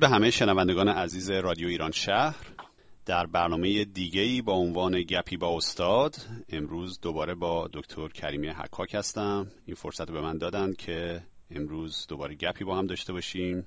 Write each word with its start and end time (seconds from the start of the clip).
به 0.00 0.08
همه 0.08 0.30
شنوندگان 0.30 0.88
عزیز 0.88 1.30
رادیو 1.30 1.68
ایران 1.68 1.90
شهر 1.90 2.46
در 3.06 3.26
برنامه 3.26 3.84
دیگه 3.84 4.42
با 4.42 4.52
عنوان 4.52 5.02
گپی 5.02 5.36
با 5.36 5.56
استاد 5.56 6.16
امروز 6.48 7.00
دوباره 7.00 7.34
با 7.34 7.68
دکتر 7.72 8.08
کریمی 8.08 8.48
حکاک 8.48 8.94
هستم. 8.94 9.46
این 9.66 9.74
فرصت 9.74 10.08
رو 10.08 10.14
به 10.14 10.20
من 10.20 10.38
دادن 10.38 10.72
که 10.72 11.22
امروز 11.50 12.06
دوباره 12.08 12.34
گپی 12.34 12.64
با 12.64 12.78
هم 12.78 12.86
داشته 12.86 13.12
باشیم. 13.12 13.66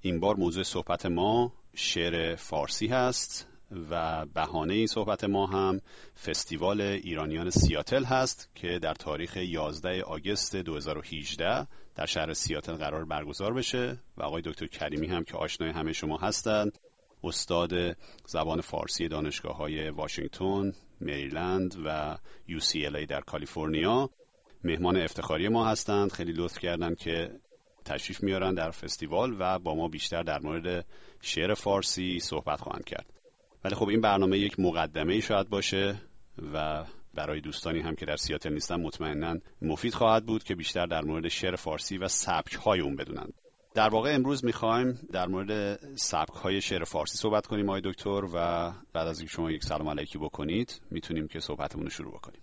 این 0.00 0.20
بار 0.20 0.36
موضوع 0.36 0.62
صحبت 0.62 1.06
ما 1.06 1.52
شعر 1.74 2.36
فارسی 2.36 2.86
هست. 2.86 3.53
و 3.90 4.26
بهانه 4.26 4.74
این 4.74 4.86
صحبت 4.86 5.24
ما 5.24 5.46
هم 5.46 5.80
فستیوال 6.24 6.80
ایرانیان 6.80 7.50
سیاتل 7.50 8.04
هست 8.04 8.50
که 8.54 8.78
در 8.78 8.94
تاریخ 8.94 9.36
11 9.36 10.02
آگست 10.02 10.56
2018 10.56 11.66
در 11.94 12.06
شهر 12.06 12.32
سیاتل 12.32 12.74
قرار 12.74 13.04
برگزار 13.04 13.54
بشه 13.54 13.98
و 14.16 14.22
آقای 14.22 14.42
دکتر 14.42 14.66
کریمی 14.66 15.06
هم 15.06 15.24
که 15.24 15.36
آشنای 15.36 15.70
همه 15.70 15.92
شما 15.92 16.16
هستند 16.16 16.78
استاد 17.24 17.96
زبان 18.26 18.60
فارسی 18.60 19.08
دانشگاه 19.08 19.56
های 19.56 19.90
واشنگتن، 19.90 20.72
مریلند 21.00 21.76
و 21.84 22.16
UCLA 22.48 23.06
در 23.08 23.20
کالیفرنیا 23.20 24.10
مهمان 24.64 24.96
افتخاری 24.96 25.48
ما 25.48 25.66
هستند. 25.68 26.12
خیلی 26.12 26.32
لطف 26.32 26.58
کردن 26.58 26.94
که 26.94 27.30
تشریف 27.84 28.22
میارن 28.22 28.54
در 28.54 28.70
فستیوال 28.70 29.36
و 29.38 29.58
با 29.58 29.74
ما 29.74 29.88
بیشتر 29.88 30.22
در 30.22 30.38
مورد 30.38 30.86
شعر 31.20 31.54
فارسی 31.54 32.18
صحبت 32.20 32.60
خواهند 32.60 32.84
کرد. 32.84 33.06
ولی 33.64 33.74
خب 33.74 33.88
این 33.88 34.00
برنامه 34.00 34.38
یک 34.38 34.60
مقدمه 34.60 35.12
ای 35.12 35.20
شاید 35.20 35.48
باشه 35.48 35.94
و 36.54 36.84
برای 37.14 37.40
دوستانی 37.40 37.80
هم 37.80 37.94
که 37.94 38.06
در 38.06 38.16
سیاتل 38.16 38.52
نیستن 38.52 38.80
مطمئنا 38.80 39.36
مفید 39.62 39.94
خواهد 39.94 40.26
بود 40.26 40.44
که 40.44 40.54
بیشتر 40.54 40.86
در 40.86 41.02
مورد 41.02 41.28
شعر 41.28 41.56
فارسی 41.56 41.98
و 41.98 42.08
سبک 42.08 42.54
های 42.54 42.80
اون 42.80 42.96
بدونن. 42.96 43.26
در 43.74 43.88
واقع 43.88 44.14
امروز 44.14 44.44
می‌خوایم 44.44 44.98
در 45.12 45.26
مورد 45.26 45.78
سبک 45.94 46.32
های 46.32 46.60
شعر 46.60 46.84
فارسی 46.84 47.18
صحبت 47.18 47.46
کنیم 47.46 47.68
آقای 47.68 47.80
دکتر 47.84 48.24
و 48.34 48.70
بعد 48.92 49.08
از 49.08 49.18
اینکه 49.18 49.32
شما 49.32 49.50
یک 49.50 49.62
سلام 49.62 49.88
علیکی 49.88 50.18
بکنید 50.18 50.80
می‌تونیم 50.90 51.28
که 51.28 51.40
صحبتمون 51.40 51.84
رو 51.84 51.90
شروع 51.90 52.12
بکنیم. 52.12 52.40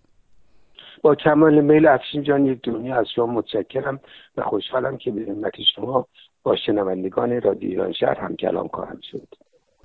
با 1.02 1.16
کمال 1.16 1.62
میل 1.62 1.88
افشین 1.88 2.24
جان 2.24 2.46
یک 2.46 2.60
دنیا 2.64 3.00
از 3.00 3.06
شما 3.16 3.26
متشکرم 3.26 4.00
و 4.38 4.44
خوشحالم 4.44 4.98
که 4.98 5.12
به 5.12 5.26
همت 5.32 5.54
شما 5.76 6.08
با 6.44 6.56
شنوندگان 6.66 7.42
رادیو 7.42 7.70
ایران 7.70 7.94
شهر 7.94 8.20
هم 8.20 8.36
کلام 8.36 8.68
خواهم 8.68 9.00
شد. 9.12 9.28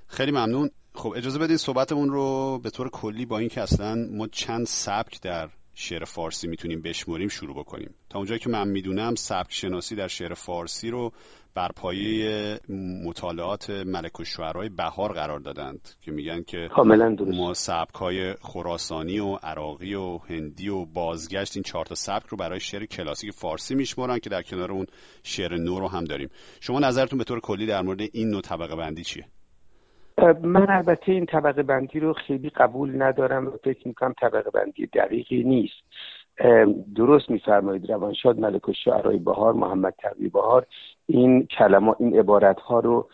خیلی 0.08 0.30
ممنون. 0.30 0.70
خب 0.96 1.14
اجازه 1.16 1.38
بدید 1.38 1.56
صحبتمون 1.56 2.08
رو 2.08 2.58
به 2.62 2.70
طور 2.70 2.90
کلی 2.90 3.26
با 3.26 3.38
اینکه 3.38 3.60
اصلا 3.60 3.94
ما 4.10 4.26
چند 4.26 4.66
سبک 4.66 5.20
در 5.20 5.48
شعر 5.74 6.04
فارسی 6.04 6.48
می‌تونیم 6.48 6.82
بشمریم 6.82 7.28
شروع 7.28 7.56
بکنیم. 7.56 7.94
تا 8.10 8.18
اونجایی 8.18 8.40
که 8.40 8.50
من 8.50 8.68
می‌دونم 8.68 9.14
سبک 9.14 9.52
شناسی 9.52 9.96
در 9.96 10.08
شعر 10.08 10.34
فارسی 10.34 10.90
رو 10.90 11.12
بر 11.54 11.68
پایه 11.76 12.60
مطالعات 13.04 13.70
ملک 13.70 14.20
و 14.20 14.24
شعرهای 14.24 14.68
بهار 14.68 15.12
قرار 15.12 15.40
دادند 15.40 15.88
که 16.02 16.12
میگن 16.12 16.42
که 16.42 16.68
ما 17.36 17.54
سبک 17.54 17.94
های 17.94 18.34
خراسانی 18.34 19.18
و 19.18 19.34
عراقی 19.34 19.94
و 19.94 20.18
هندی 20.18 20.68
و 20.68 20.84
بازگشت 20.84 21.56
این 21.56 21.62
چهار 21.62 21.84
تا 21.84 21.94
سبک 21.94 22.26
رو 22.26 22.36
برای 22.36 22.60
شعر 22.60 22.86
کلاسیک 22.86 23.30
فارسی 23.30 23.74
میشمرن 23.74 24.18
که 24.18 24.30
در 24.30 24.42
کنار 24.42 24.72
اون 24.72 24.86
شعر 25.22 25.56
نو 25.56 25.80
رو 25.80 25.88
هم 25.88 26.04
داریم. 26.04 26.28
شما 26.60 26.80
نظرتون 26.80 27.18
به 27.18 27.24
طور 27.24 27.40
کلی 27.40 27.66
در 27.66 27.82
مورد 27.82 28.00
این 28.12 28.30
نوع 28.30 28.40
طبقه 28.40 28.76
بندی 28.76 29.04
چیه؟ 29.04 29.24
من 30.42 30.70
البته 30.70 31.12
این 31.12 31.26
طبقه 31.26 31.62
بندی 31.62 32.00
رو 32.00 32.12
خیلی 32.12 32.50
قبول 32.50 33.02
ندارم 33.02 33.46
و 33.46 33.50
فکر 33.64 33.88
می‌کنم 33.88 34.14
طبقه 34.20 34.50
بندی 34.50 34.86
دقیقی 34.86 35.42
نیست. 35.44 35.74
درست 36.96 37.30
میفرمایید 37.30 37.90
روانشاد 37.90 38.38
ملک 38.38 38.68
و 38.68 38.72
شعرهای 38.72 39.18
بهار 39.18 39.52
محمد 39.52 39.94
تقوی 39.98 40.28
بهار 40.28 40.66
این 41.06 41.46
کلمات 41.46 42.00
این 42.00 42.18
عبارت 42.18 42.60
ها 42.60 42.80
رو 42.80 43.08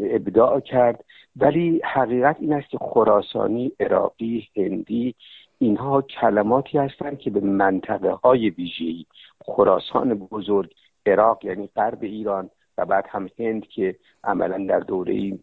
ابداع 0.00 0.60
کرد. 0.60 1.04
ولی 1.36 1.80
حقیقت 1.84 2.36
این 2.40 2.52
است 2.52 2.68
که 2.68 2.78
خراسانی 2.78 3.72
عراقی 3.80 4.48
هندی 4.56 5.14
اینها 5.58 6.02
کلماتی 6.02 6.78
هستند 6.78 7.18
که 7.18 7.30
به 7.30 7.40
منطقه 7.40 8.10
های 8.10 8.50
ویژه‌ای 8.50 9.04
خراسان 9.44 10.14
بزرگ 10.14 10.74
عراق 11.06 11.44
یعنی 11.44 11.68
غرب 11.76 12.02
ایران 12.02 12.50
و 12.78 12.84
بعد 12.84 13.04
هم 13.08 13.28
هند 13.38 13.66
که 13.66 13.96
عملا 14.24 14.66
در 14.68 14.80
دوره 14.80 15.38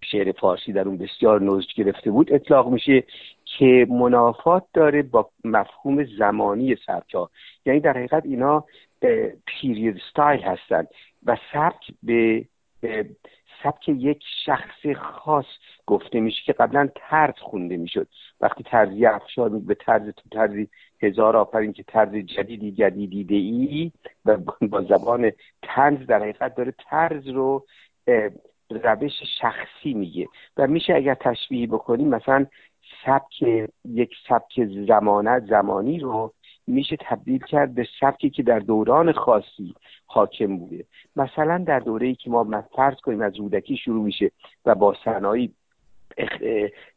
شعر 0.00 0.32
فارسی 0.32 0.72
در 0.72 0.88
اون 0.88 0.98
بسیار 0.98 1.40
نوزج 1.40 1.74
گرفته 1.76 2.10
بود 2.10 2.32
اطلاق 2.32 2.68
میشه 2.68 3.04
که 3.44 3.86
منافات 3.90 4.64
داره 4.74 5.02
با 5.02 5.30
مفهوم 5.44 6.04
زمانی 6.04 6.76
سبک 6.86 7.14
ها 7.14 7.30
یعنی 7.66 7.80
در 7.80 7.92
حقیقت 7.92 8.26
اینا 8.26 8.64
پیرید 9.46 10.00
ستایل 10.10 10.40
هستن 10.40 10.86
و 11.26 11.36
سبک 11.52 11.90
به 12.02 12.44
سبک 13.62 13.88
یک 13.88 14.24
شخص 14.44 14.86
خاص 14.96 15.44
گفته 15.86 16.20
میشه 16.20 16.42
که 16.44 16.52
قبلا 16.52 16.88
طرز 16.94 17.34
خونده 17.38 17.76
می‌شد. 17.76 18.08
وقتی 18.40 18.64
ترزی 18.64 19.06
افشار 19.06 19.48
به 19.48 19.74
طرز 19.74 20.02
تو 20.02 20.28
طرزی 20.32 20.68
هزار 21.02 21.36
آفرین 21.36 21.72
که 21.72 21.82
طرز 21.82 22.14
جدیدی 22.14 22.72
جدیدی 22.72 23.36
ای 23.36 23.92
و 24.24 24.36
با 24.68 24.82
زبان 24.82 25.32
تنز 25.62 26.06
در 26.06 26.22
حقیقت 26.22 26.54
داره 26.54 26.74
طرز 26.90 27.28
رو 27.28 27.66
روش 28.70 29.12
شخصی 29.40 29.94
میگه. 29.94 30.28
و 30.56 30.66
میشه 30.66 30.94
اگر 30.94 31.14
تشبیه 31.14 31.66
بکنیم 31.66 32.08
مثلا 32.08 32.46
سبک 33.04 33.42
یک 33.84 34.10
سبک 34.28 34.64
زمانت 34.88 35.44
زمانی 35.44 35.98
رو 35.98 36.32
میشه 36.66 36.96
تبدیل 37.00 37.38
کرد 37.38 37.74
به 37.74 37.88
سبکی 38.00 38.30
که 38.30 38.42
در 38.42 38.58
دوران 38.58 39.12
خاصی 39.12 39.74
حاکم 40.06 40.58
بوده. 40.58 40.84
مثلا 41.16 41.64
در 41.66 41.78
دوره 41.78 42.06
ای 42.06 42.14
که 42.14 42.30
ما 42.30 42.64
فرض 42.76 42.96
کنیم 42.96 43.20
از 43.20 43.36
رودکی 43.36 43.76
شروع 43.76 44.04
میشه 44.04 44.30
و 44.64 44.74
با 44.74 44.96
صنایع 45.04 45.50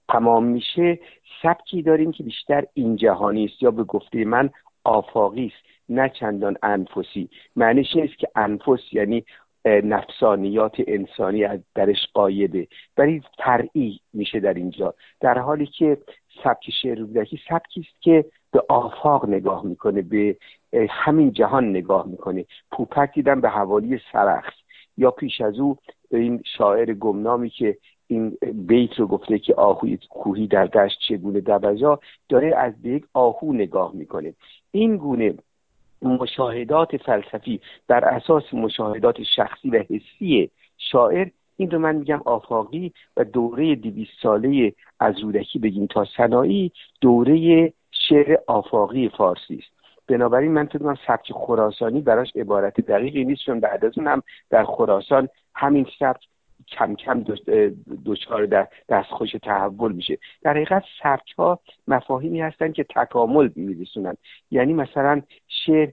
تمام 0.09 0.43
میشه 0.43 0.99
سبکی 1.41 1.81
داریم 1.81 2.11
که 2.11 2.23
بیشتر 2.23 2.65
این 2.73 2.95
جهانی 2.95 3.45
است. 3.45 3.63
یا 3.63 3.71
به 3.71 3.83
گفته 3.83 4.25
من 4.25 4.49
آفاقی 4.83 5.45
است 5.45 5.65
نه 5.89 6.09
چندان 6.09 6.57
انفسی. 6.63 7.29
معنیش 7.55 7.95
نیست 7.95 8.17
که 8.17 8.27
انفس 8.35 8.93
یعنی 8.93 9.25
نفسانیات 9.65 10.75
انسانی 10.87 11.43
از 11.43 11.59
درش 11.75 12.07
قایده. 12.13 12.67
ولی 12.97 13.21
فرعی 13.37 13.99
میشه 14.13 14.39
در 14.39 14.53
اینجا. 14.53 14.93
در 15.19 15.37
حالی 15.37 15.65
که 15.65 15.97
سبک 16.43 16.71
شعر 16.81 16.99
رودکی 16.99 17.39
سبکی 17.49 17.79
است 17.79 18.01
که 18.01 18.25
به 18.51 18.63
آفاق 18.69 19.29
نگاه 19.29 19.65
می‌کنه 19.65 20.01
به 20.01 20.37
همین 20.89 21.31
جهان 21.31 21.69
نگاه 21.69 22.07
می‌کنه. 22.07 22.45
پوپک 22.71 23.13
دیدم 23.13 23.41
به 23.41 23.49
حوالی 23.49 23.99
سرخس. 24.11 24.53
یا 24.97 25.11
پیش 25.11 25.41
از 25.41 25.59
او 25.59 25.77
این 26.11 26.43
شاعر 26.57 26.93
گمنامی 26.93 27.49
که 27.49 27.77
این 28.07 28.37
بیت 28.53 28.99
رو 28.99 29.07
گفته 29.07 29.39
که 29.39 29.55
آهوی 29.55 29.99
کوهی 30.09 30.47
در 30.47 30.65
دشت 30.65 30.99
چگونه 31.07 31.41
دبجا 31.41 31.99
داره 32.29 32.55
از 32.57 32.73
یک 32.83 33.05
آهو 33.13 33.53
نگاه 33.53 33.95
می‌کنه. 33.95 34.33
این 34.71 34.97
گونه 34.97 35.33
مشاهدات 36.01 36.97
فلسفی 36.97 37.59
بر 37.87 38.05
اساس 38.05 38.53
مشاهدات 38.53 39.23
شخصی 39.35 39.69
و 39.69 39.83
حسی 39.89 40.49
شاعر 40.77 41.27
این 41.57 41.71
رو 41.71 41.79
من 41.79 41.95
میگم 41.95 42.21
آفاقی 42.25 42.93
و 43.17 43.23
دوره 43.23 43.75
دویست 43.75 44.11
ساله 44.23 44.73
از 44.99 45.19
رودکی 45.19 45.59
بگیم 45.59 45.85
تا 45.87 46.05
سنایی 46.17 46.71
دوره 47.01 47.73
شعر 47.91 48.37
آفاقی 48.47 49.09
فارسی 49.09 49.55
است. 49.55 49.81
بنابراین 50.07 50.51
من 50.51 50.65
فکر 50.65 50.97
سبک 51.07 51.31
خراسانی 51.33 52.01
براش 52.01 52.31
عبارت 52.35 52.81
دقیقی 52.81 53.25
نیست 53.25 53.41
چون 53.45 53.59
بعد 53.59 53.85
از 53.85 53.97
اون 53.97 54.07
هم 54.07 54.23
در 54.49 54.63
خراسان 54.63 55.29
همین 55.55 55.87
سبک 55.99 56.21
کم 56.67 56.95
کم 56.95 57.25
دچار 58.05 58.45
در 58.45 58.67
دستخوش 58.89 59.31
تحول 59.31 59.91
میشه. 59.91 60.17
در 60.41 60.51
حقیقت 60.51 60.83
سبک 61.03 61.31
ها 61.37 61.59
مفاهیمی 61.87 62.41
هستند 62.41 62.73
که 62.73 62.83
تکامل 62.83 63.49
میرسونن. 63.55 64.17
یعنی 64.51 64.73
مثلا 64.73 65.21
شعر 65.65 65.89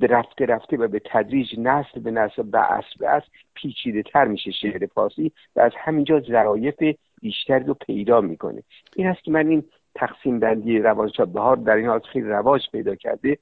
رفته 0.00 0.46
رفته 0.46 0.76
و 0.76 0.88
به 0.88 1.02
تدریج 1.04 1.58
نسل 1.58 2.00
به 2.00 2.10
نسل 2.10 2.42
به 2.42 2.72
اصل 2.72 2.98
به 2.98 3.08
اصل 3.10 3.26
پیچیده 3.54 4.02
تر 4.02 4.24
میشه 4.24 4.50
شعر 4.50 4.86
فارسی 4.86 5.32
و 5.56 5.60
از 5.60 5.72
همینجا 5.76 6.20
ظرایف 6.20 6.82
بیشتری 7.22 7.64
رو 7.64 7.74
پیدا 7.74 8.20
می‌کنه. 8.20 8.62
این 8.96 9.06
است 9.06 9.22
که 9.24 9.30
من 9.30 9.46
این 9.48 9.64
تقسیم 9.94 10.40
بندی 10.40 10.78
روانشاد 10.78 11.32
بهار 11.32 11.56
در 11.56 11.76
این 11.76 11.86
حال 11.86 12.00
خیلی 12.00 12.28
رواج 12.28 12.62
پیدا 12.72 12.94
کرده. 12.94 13.38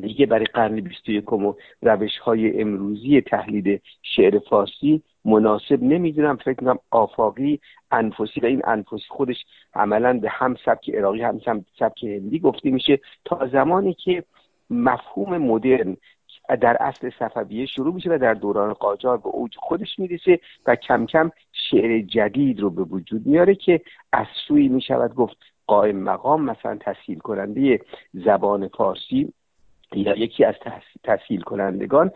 دیگه 0.00 0.26
برای 0.26 0.44
قرن 0.44 0.80
21 0.80 1.32
و 1.32 1.54
روش 1.82 2.18
های 2.18 2.60
امروزی 2.60 3.20
تحلیل 3.20 3.78
شعر 4.02 4.38
فارسی 4.38 5.02
مناسب 5.24 5.82
نمی‌دونم. 5.82 6.36
فکر 6.36 6.54
کنم 6.54 6.78
آفاقی 6.90 7.60
انفسی 7.90 8.40
و 8.40 8.46
این 8.46 8.62
انفسی 8.64 9.04
خودش 9.08 9.36
عملا 9.74 10.18
به 10.18 10.28
هم 10.30 10.56
سبک 10.64 10.90
عراقی 10.90 11.22
هم 11.22 11.40
سبک 11.78 12.04
هندی 12.04 12.38
گفته 12.38 12.70
میشه. 12.70 13.00
تا 13.24 13.48
زمانی 13.52 13.94
که 13.94 14.24
مفهوم 14.72 15.38
مدرن 15.38 15.96
در 16.60 16.76
اصل 16.80 17.10
صفویه 17.18 17.66
شروع 17.66 17.94
میشه 17.94 18.10
و 18.10 18.18
در 18.18 18.34
دوران 18.34 18.72
قاجار 18.72 19.18
به 19.18 19.28
اوج 19.28 19.56
خودش 19.56 19.98
می‌رسه 19.98 20.40
و 20.66 20.76
کم 20.76 21.06
کم 21.06 21.30
شعر 21.52 22.00
جدید 22.00 22.60
رو 22.60 22.70
به 22.70 22.82
وجود 22.82 23.26
میاره 23.26 23.54
که 23.54 23.80
از 24.12 24.26
سوی 24.48 24.68
می‌شود 24.68 25.14
گفت 25.14 25.36
قائم 25.66 25.96
مقام 25.96 26.44
مثلا 26.44 26.78
تسهیل 26.80 27.18
کننده 27.18 27.80
زبان 28.14 28.68
فارسی 28.68 29.32
یا 29.94 30.18
یکی 30.18 30.44
از 30.44 30.54
تسهیل 31.04 31.40
کنندگان 31.40 32.10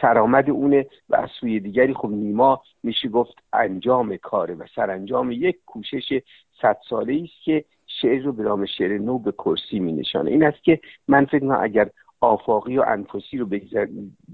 سرآمد 0.00 0.50
اونه 0.50 0.86
و 1.08 1.16
از 1.16 1.28
سوی 1.40 1.60
دیگری 1.60 1.94
خب 1.94 2.08
نیما 2.08 2.62
میشه 2.82 3.08
گفت 3.08 3.34
انجام 3.52 4.16
کاره 4.16 4.54
و 4.54 4.64
سرانجام 4.76 5.30
یک 5.32 5.56
کوشش 5.66 6.22
صد 6.62 6.76
ساله 6.88 7.20
است 7.24 7.44
که 7.44 7.64
شعر 8.04 8.22
رو 8.22 8.32
به 8.32 8.42
نام 8.42 8.66
شعر 8.78 8.98
نو 8.98 9.18
به 9.18 9.32
کرسی 9.32 9.78
می 9.78 9.92
نشانه. 9.92 10.30
این 10.30 10.44
است 10.44 10.64
که 10.64 10.80
من 11.08 11.24
فکر 11.24 11.52
اگر 11.62 11.90
آفاقی 12.20 12.78
و 12.78 12.84
انفسی 12.86 13.38
رو 13.38 13.46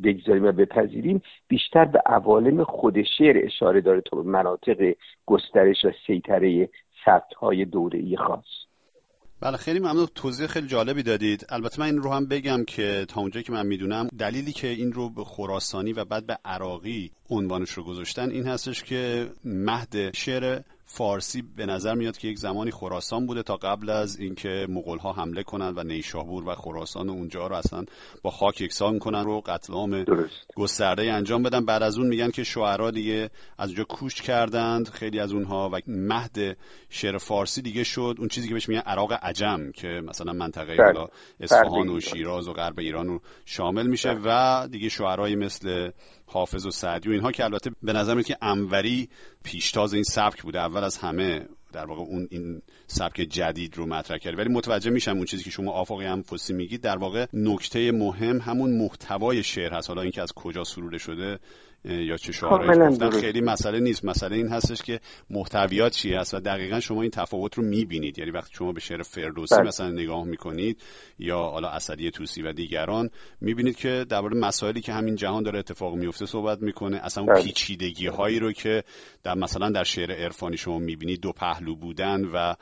بگذاریم 0.02 0.44
و 0.44 0.52
بپذیریم 0.52 1.22
بیشتر 1.48 1.84
به 1.84 2.02
عوالم 2.06 2.64
خود 2.64 3.02
شعر 3.18 3.40
اشاره 3.44 3.80
داره 3.80 4.00
تا 4.00 4.16
به 4.16 4.30
مناطق 4.30 4.94
گسترش 5.26 5.84
و 5.84 5.90
سیطره 6.06 6.68
سبت 7.04 7.34
های 7.40 7.64
دوره 7.64 7.98
ای 7.98 8.16
خاص. 8.16 8.44
بله 9.42 9.56
خیلی 9.56 9.78
ممنون. 9.78 10.06
توضیح 10.14 10.46
خیلی 10.46 10.66
جالبی 10.66 11.02
دادید. 11.02 11.46
البته 11.48 11.80
من 11.80 11.86
این 11.86 11.98
رو 11.98 12.10
هم 12.10 12.26
بگم 12.26 12.64
که 12.64 13.06
تا 13.08 13.20
اونجایی 13.20 13.44
که 13.44 13.52
من 13.52 13.66
می‌دونم 13.66 14.08
دلیلی 14.18 14.52
که 14.52 14.68
این 14.68 14.92
رو 14.92 15.10
به 15.10 15.24
خراسانی 15.24 15.92
و 15.92 16.04
بعد 16.04 16.26
به 16.26 16.38
عراقی 16.44 17.10
عنوانش 17.30 17.70
رو 17.70 17.84
گذاشتن 17.84 18.30
این 18.30 18.46
هستش 18.46 18.82
که 18.82 19.26
مهد 19.44 20.14
شعر 20.14 20.60
فارسی 20.92 21.42
به 21.56 21.66
نظر 21.66 21.94
میاد 21.94 22.16
که 22.16 22.28
یک 22.28 22.38
زمانی 22.38 22.70
خراسان 22.70 23.26
بوده 23.26 23.42
تا 23.42 23.56
قبل 23.56 23.90
از 23.90 24.18
اینکه 24.18 24.66
مغول 24.68 24.98
ها 24.98 25.12
حمله 25.12 25.42
کنند 25.42 25.78
و 25.78 25.82
نیشابور 25.82 26.48
و 26.48 26.54
خراسان 26.54 27.08
و 27.08 27.12
اونجا 27.12 27.46
رو 27.46 27.56
اصلا 27.56 27.84
با 28.22 28.30
خاک 28.30 28.60
یکسان 28.60 28.98
کنن 28.98 29.24
رو 29.24 29.40
قتل 29.40 29.72
عام 29.72 30.04
گسترده 30.56 31.12
انجام 31.12 31.42
بدن. 31.42 31.64
بعد 31.64 31.82
از 31.82 31.98
اون 31.98 32.06
میگن 32.06 32.30
که 32.30 32.44
شعرا 32.44 32.90
دیگه 32.90 33.30
از 33.58 33.68
اونجا 33.68 33.84
کوچ 33.84 34.20
کردند 34.20 34.88
خیلی 34.88 35.20
از 35.20 35.32
اونها 35.32 35.70
و 35.72 35.80
مهد 35.86 36.56
شعر 36.88 37.18
فارسی 37.18 37.62
دیگه 37.62 37.84
شد. 37.84 38.14
اون 38.18 38.28
چیزی 38.28 38.48
که 38.48 38.54
بهش 38.54 38.68
میگن 38.68 38.80
عراق 38.80 39.12
عجم 39.12 39.72
که 39.72 39.88
مثلا 39.88 40.32
منطقه 40.32 40.76
بله. 40.76 40.86
حالا 40.86 41.08
اصفهان 41.40 41.88
و 41.88 42.00
شیراز 42.00 42.48
و 42.48 42.52
غرب 42.52 42.78
ایران 42.78 43.06
رو 43.06 43.20
شامل 43.44 43.86
میشه 43.86 44.14
بله. 44.14 44.22
و 44.24 44.68
دیگه 44.68 44.88
شعرهایی 44.88 45.36
مثل 45.36 45.90
حافظ 46.26 46.66
و 46.66 46.70
سعدی 46.70 47.08
و 47.08 47.12
اینها 47.12 47.32
که 47.32 47.44
البته 47.44 47.70
به 47.82 47.92
نظر 47.92 48.14
میاد 48.14 48.26
که 48.26 48.36
انوری 48.42 49.08
پیشتاز 49.44 49.94
این 49.94 50.02
سبک 50.02 50.42
بوده. 50.42 50.60
اول 50.60 50.79
از 50.84 50.98
همه 50.98 51.46
در 51.72 51.86
واقع 51.86 52.00
اون 52.00 52.28
این 52.30 52.62
سبک 52.86 53.16
جدید 53.20 53.76
رو 53.76 53.86
مطرح 53.86 54.18
کرد 54.18 54.38
ولی 54.38 54.48
متوجه 54.48 54.90
میشم 54.90 55.16
اون 55.16 55.24
چیزی 55.24 55.44
که 55.44 55.50
شما 55.50 55.72
آفاقی 55.72 56.06
هم 56.06 56.22
فسی 56.22 56.52
میگید 56.52 56.80
در 56.80 56.96
واقع 56.96 57.26
نکته 57.32 57.92
مهم 57.92 58.40
همون 58.40 58.70
محتوای 58.70 59.42
شعر 59.42 59.72
هست. 59.72 59.88
حالا 59.88 60.02
اینکه 60.02 60.22
از 60.22 60.32
کجا 60.32 60.64
سروده 60.64 60.98
شده 60.98 61.38
یا 61.84 62.16
چه 62.16 62.32
شعارهایی 62.32 62.90
گفتن 62.90 63.10
خیلی 63.10 63.40
مسئله 63.40 63.80
نیست 63.80 64.04
مسئله 64.04 64.36
این 64.36 64.48
هستش 64.48 64.82
که 64.82 65.00
محتویات 65.30 65.92
چی 65.92 66.14
هست 66.14 66.34
و 66.34 66.40
دقیقا 66.40 66.80
شما 66.80 67.02
این 67.02 67.10
تفاوت 67.10 67.54
رو 67.54 67.64
می‌بینید 67.64 68.18
یعنی 68.18 68.30
وقتی 68.30 68.54
شما 68.54 68.72
به 68.72 68.80
شعر 68.80 69.02
فردوسی 69.02 69.54
بله. 69.54 69.66
مثلا 69.66 69.90
نگاه 69.90 70.24
می‌کنید 70.24 70.82
یا 71.18 71.38
حالا 71.38 71.68
اسدی 71.68 72.10
توسی 72.10 72.42
و 72.42 72.52
دیگران 72.52 73.10
می‌بینید 73.40 73.76
که 73.76 74.06
درباره 74.08 74.38
مسائلی 74.38 74.80
که 74.80 74.92
همین 74.92 75.16
جهان 75.16 75.42
داره 75.42 75.58
اتفاق 75.58 75.94
میفته 75.94 76.26
صحبت 76.26 76.62
می‌کنه 76.62 77.00
اصلا 77.04 77.24
اون 77.24 77.34
بله. 77.34 77.44
پیچیدگی 77.44 78.06
هایی 78.06 78.38
رو 78.38 78.52
که 78.52 78.84
در 79.22 79.34
مثلا 79.34 79.70
در 79.70 79.84
شعر 79.84 80.12
عرفانی 80.12 80.56
شما 80.56 80.78
می‌بینید 80.78 81.20
دو 81.20 81.32
پهلو 81.32 81.76
بودن 81.76 82.24
و. 82.24 82.54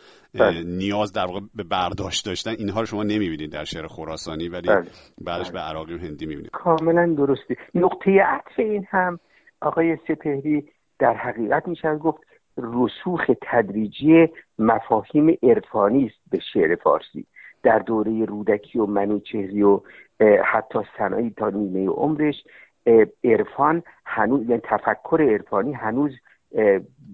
نیاز 0.65 1.13
در 1.13 1.27
واقع 1.27 1.41
به 1.55 1.63
برداشت 1.63 2.27
داشتن 2.27 2.51
اینها 2.51 2.81
رو 2.81 2.87
شما 2.87 3.03
نمی‌بینید 3.03 3.53
در 3.53 3.65
شعر 3.65 3.87
خراسانی 3.87 4.49
ولی 4.49 4.69
بله. 4.69 4.87
بعدش 5.21 5.51
به 5.51 5.59
عراقی 5.59 5.95
و 5.95 5.99
هندی 5.99 6.27
می‌بینید. 6.27 6.51
کاملا 6.51 7.15
درستی. 7.15 7.57
نقطه 7.75 8.11
عطف 8.11 8.59
این 8.59 8.87
هم 8.91 9.19
آقای 9.61 9.97
سپهری 10.09 10.69
در 10.99 11.15
حقیقت 11.15 11.69
میشه 11.69 11.97
گفت 11.97 12.19
رسوخ 12.57 13.31
تدریجی 13.43 14.27
مفاهیم 14.59 15.39
عرفانی 15.43 16.07
است 16.07 16.19
به 16.31 16.39
شعر 16.53 16.77
فارسی. 16.77 17.27
در 17.63 17.79
دوره 17.79 18.25
رودکی 18.25 18.79
و 18.79 18.87
منوچهری 18.87 19.63
و 19.63 19.81
حتی 20.45 20.79
سنایی 20.99 21.31
تا 21.31 21.51
نیمه 21.51 21.89
عمرش 21.89 22.35
عرفان 23.25 23.83
هنوز 24.07 24.49
یعنی 24.49 24.63
تفکر 24.65 25.27
عرفانی 25.31 25.73
هنوز 25.73 26.13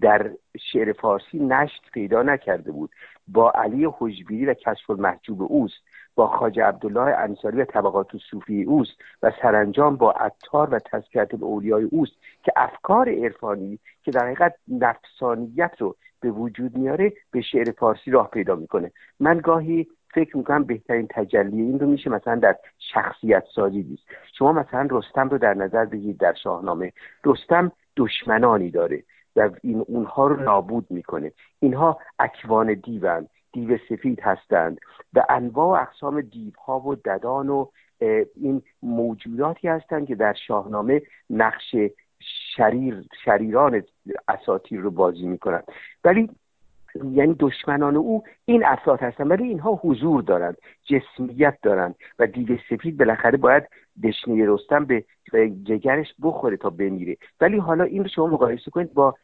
در 0.00 0.30
شعر 0.72 0.92
فارسی 0.92 1.38
نشت 1.38 1.82
پیدا 1.92 2.22
نکرده 2.22 2.72
بود. 2.72 2.90
با 3.28 3.50
علی 3.50 3.88
حجبیری 3.98 4.46
و 4.46 4.54
کشف 4.54 4.90
المحجوب 4.90 5.42
اوست 5.42 5.74
با 6.14 6.26
خاج 6.26 6.60
عبدالله 6.60 7.00
انصاری 7.00 7.56
و 7.56 7.64
طبقات 7.64 8.16
صوفی 8.30 8.62
اوست 8.62 8.92
و 9.22 9.32
سرانجام 9.42 9.96
با 9.96 10.12
عطار 10.12 10.74
و 10.74 10.78
تذکرت 10.78 11.34
اولیای 11.34 11.84
اوست 11.84 12.12
که 12.42 12.52
افکار 12.56 13.08
عرفانی 13.08 13.78
که 14.02 14.10
در 14.10 14.24
حقیقت 14.24 14.54
نفسانیت 14.68 15.72
رو 15.78 15.96
به 16.20 16.30
وجود 16.30 16.76
میاره 16.76 17.12
به 17.30 17.40
شعر 17.40 17.72
فارسی 17.72 18.10
راه 18.10 18.30
پیدا 18.30 18.54
می‌کنه. 18.54 18.92
من 19.20 19.38
گاهی 19.38 19.86
فکر 20.14 20.36
می‌کنم 20.36 20.64
بهترین 20.64 21.06
تجلی 21.10 21.62
این 21.62 21.80
رو 21.80 21.86
میشه 21.86 22.10
مثلا 22.10 22.34
در 22.34 22.56
شخصیت 22.78 23.44
سازی 23.54 23.82
دید 23.82 24.00
شما 24.38 24.52
مثلا 24.52 24.88
رستم 24.90 25.28
رو 25.28 25.38
در 25.38 25.54
نظر 25.54 25.84
بگیرید 25.84 26.18
در 26.18 26.34
شاهنامه. 26.42 26.92
رستم 27.24 27.72
دشمنانی 27.96 28.70
داره. 28.70 29.04
و 29.36 29.50
این 29.62 29.84
اونها 29.88 30.26
رو 30.26 30.42
نابود 30.42 30.86
می‌کنه. 30.90 31.32
اینها 31.60 31.98
اکوان 32.18 32.74
دیون 32.74 33.28
دیو 33.52 33.78
سفید 33.88 34.20
هستند 34.20 34.78
و 35.14 35.26
انواع 35.28 35.66
و 35.66 35.82
اقسام 35.82 36.20
دیوها 36.20 36.80
و 36.80 36.94
ددان 36.94 37.48
و 37.48 37.66
این 38.36 38.62
موجوداتی 38.82 39.68
هستند 39.68 40.06
که 40.06 40.14
در 40.14 40.34
شاهنامه 40.46 41.02
نقش 41.30 41.74
شریر 42.56 43.04
شریران 43.24 43.82
اساتیر 44.28 44.80
رو 44.80 44.90
بازی 44.90 45.26
می‌کنند. 45.26 45.64
ولی 46.04 46.30
یعنی 46.94 47.36
دشمنان 47.38 47.96
او 47.96 48.22
این 48.44 48.64
افراد 48.64 49.00
هستند 49.00 49.30
ولی 49.30 49.44
اینها 49.44 49.80
حضور 49.82 50.22
دارند 50.22 50.56
جسمیت 50.84 51.58
دارند 51.62 51.94
و 52.18 52.26
دیو 52.26 52.58
سفید 52.70 52.96
بالاخره 52.96 53.38
باید 53.38 53.68
دشنه 54.02 54.44
رستم 54.46 54.84
به 54.84 55.04
جگرش 55.64 56.14
بخوره 56.22 56.56
تا 56.56 56.70
بمیره. 56.70 57.16
ولی 57.40 57.58
حالا 57.58 57.84
این 57.84 58.02
رو 58.02 58.08
شما 58.08 58.26
مقایسه 58.26 58.70
کنید 58.70 58.94
با 58.94 59.14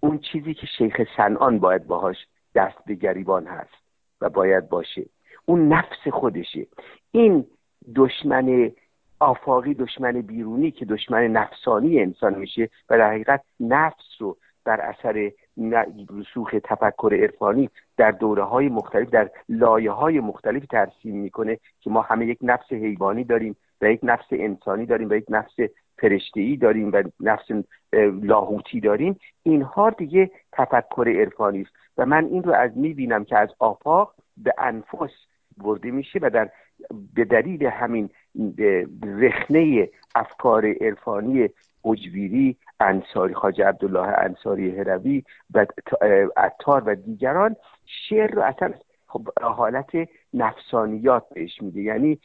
اون 0.00 0.18
چیزی 0.18 0.54
که 0.54 0.66
شیخ 0.66 1.02
سنان 1.16 1.58
باید 1.58 1.86
باهاش 1.86 2.16
دست 2.54 2.84
به 2.86 2.94
گریبان 2.94 3.46
هست 3.46 3.82
و 4.20 4.28
باید 4.28 4.68
باشه. 4.68 5.06
اون 5.46 5.68
نفس 5.68 6.08
خودشه. 6.12 6.66
این 7.12 7.46
دشمن 7.94 8.70
آفاقی 9.20 9.74
دشمن 9.74 10.12
بیرونی 10.12 10.70
که 10.70 10.84
دشمن 10.84 11.26
نفسانی 11.26 12.00
انسان 12.00 12.34
میشه 12.34 12.68
و 12.90 12.98
در 12.98 13.10
حقیقت 13.10 13.42
نفس 13.60 14.04
رو 14.18 14.36
بر 14.64 14.80
اثر 14.80 15.32
رسوخ 16.10 16.54
تفکر 16.64 17.18
عرفانی 17.22 17.70
در 17.96 18.10
دوره 18.10 18.42
های 18.42 18.68
مختلف 18.68 19.10
در 19.10 19.30
لایه 19.48 19.90
های 19.90 20.20
مختلف 20.20 20.66
ترسیم 20.66 21.16
می‌کنه 21.16 21.58
که 21.80 21.90
ما 21.90 22.02
همه 22.02 22.26
یک 22.26 22.38
نفس 22.42 22.72
حیوانی 22.72 23.24
داریم 23.24 23.56
و 23.80 23.90
یک 23.92 24.00
نفس 24.02 24.26
انسانی 24.30 24.86
داریم 24.86 25.10
و 25.10 25.14
یک 25.14 25.24
نفس 25.28 25.54
فرشته 25.98 26.56
داریم 26.56 26.90
و 26.92 27.02
نفس 27.20 27.44
لاهوتی 28.22 28.80
داریم. 28.80 29.18
اینها 29.42 29.90
دیگه 29.90 30.30
تفکر 30.52 31.14
عرفانی 31.20 31.60
است. 31.60 31.72
و 31.98 32.06
من 32.06 32.24
این 32.24 32.42
رو 32.42 32.52
از 32.52 32.70
می‌بینم 32.76 33.24
که 33.24 33.38
از 33.38 33.48
آفاق 33.58 34.14
به 34.36 34.54
انفس 34.58 35.12
برده 35.56 35.90
میشه 35.90 36.18
و 36.22 36.30
در 36.30 36.50
به 37.14 37.24
دلیل 37.24 37.66
همین 37.66 38.10
رخنه 39.02 39.88
افکار 40.14 40.66
عرفانی 40.66 41.48
اجویری 41.84 42.56
انصاری 42.82 43.34
خاج 43.34 43.62
عبدالله 43.62 44.14
انصاری 44.18 44.78
هروی 44.78 45.24
و 45.54 45.66
عطار 46.36 46.82
و 46.86 46.94
دیگران 46.94 47.56
شعر 47.86 48.30
رو 48.30 48.42
اصلا 48.42 48.74
خب 49.06 49.28
حالت 49.42 49.90
نفسانیات 50.34 51.24
بهش 51.34 51.62
میده. 51.62 51.80
یعنی 51.80 52.18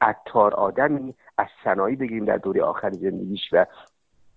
عطار 0.00 0.54
آدمی 0.54 1.14
از 1.38 1.46
سنایی 1.64 1.96
بگیریم 1.96 2.24
در 2.24 2.36
دوره 2.36 2.62
آخر 2.62 2.90
زندگیش 2.90 3.48
و 3.52 3.66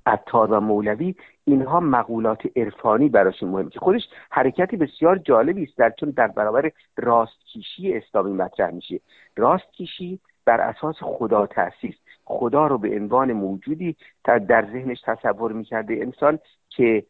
عطار 0.06 0.52
و 0.52 0.60
مولوی 0.60 1.16
اینها 1.46 1.80
مقولات 1.80 2.42
عرفانی 2.56 3.10
براشون 3.10 3.50
مهم 3.50 3.70
که 3.70 3.80
خودش 3.80 4.02
حرکتی 4.30 4.78
بسیار 4.78 5.18
جالبی 5.18 5.64
است 5.64 5.78
در 5.78 5.94
چون 6.00 6.10
در 6.10 6.28
برابر 6.28 6.72
راستکیشی 6.98 7.94
اسلامی 7.94 8.34
مطرح 8.34 8.72
میشه. 8.72 9.00
راستکیشی 9.38 10.20
بر 10.46 10.62
اساس 10.62 10.96
خدا 11.00 11.48
تاسیس 11.48 11.96
خدا 12.26 12.68
رو 12.68 12.78
به 12.78 12.96
عنوان 12.96 13.34
موجودی 13.34 13.96
در 14.24 14.66
ذهنش 14.72 15.02
تصور 15.06 15.52
می‌کرده 15.52 15.94
انسان 15.94 16.40
که 16.70 17.06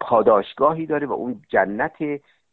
پاداشگاهی 0.00 0.86
داره 0.86 1.06
و 1.06 1.12
اون 1.12 1.42
جنت 1.48 1.98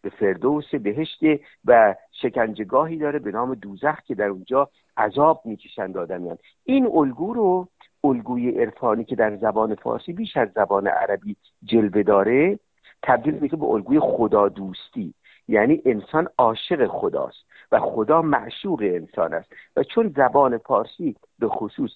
به 0.01 0.10
فردوس 0.20 0.75
بهشت 0.75 1.20
و 1.65 1.96
شکنجهگاهی 2.12 2.98
داره 2.98 3.20
به 3.20 3.31
نام 3.31 3.53
دوزخ 3.53 4.01
که 4.01 4.15
در 4.15 4.27
اونجا 4.27 4.70
عذاب 4.98 5.41
می‌کشند 5.46 5.98
آدمیان. 5.98 6.38
این 6.63 6.88
الگو 6.93 7.34
رو 7.34 7.67
الگوی 8.03 8.50
عرفانی 8.50 9.03
که 9.03 9.15
در 9.15 9.38
زبان 9.38 9.75
فارسی 9.75 10.13
بیش 10.13 10.38
از 10.38 10.50
زبان 10.55 10.88
عربی 10.88 11.36
جلوه 11.63 12.03
داره 12.03 12.60
تبدیل 13.03 13.34
میشه 13.34 13.58
به 13.58 13.65
الگوی 13.65 14.00
خدا 14.00 14.50
دوستی 14.50 15.13
یعنی 15.48 15.82
انسان 15.86 16.28
عاشق 16.38 16.88
خداست 16.88 17.46
و 17.72 17.80
خدا 17.80 18.22
معشوق 18.22 18.82
انسان 18.82 19.34
است. 19.34 19.54
و 19.76 19.84
چون 19.84 20.14
زبان 20.18 20.58
فارسی 20.58 21.16
به 21.40 21.48
خصوص 21.48 21.92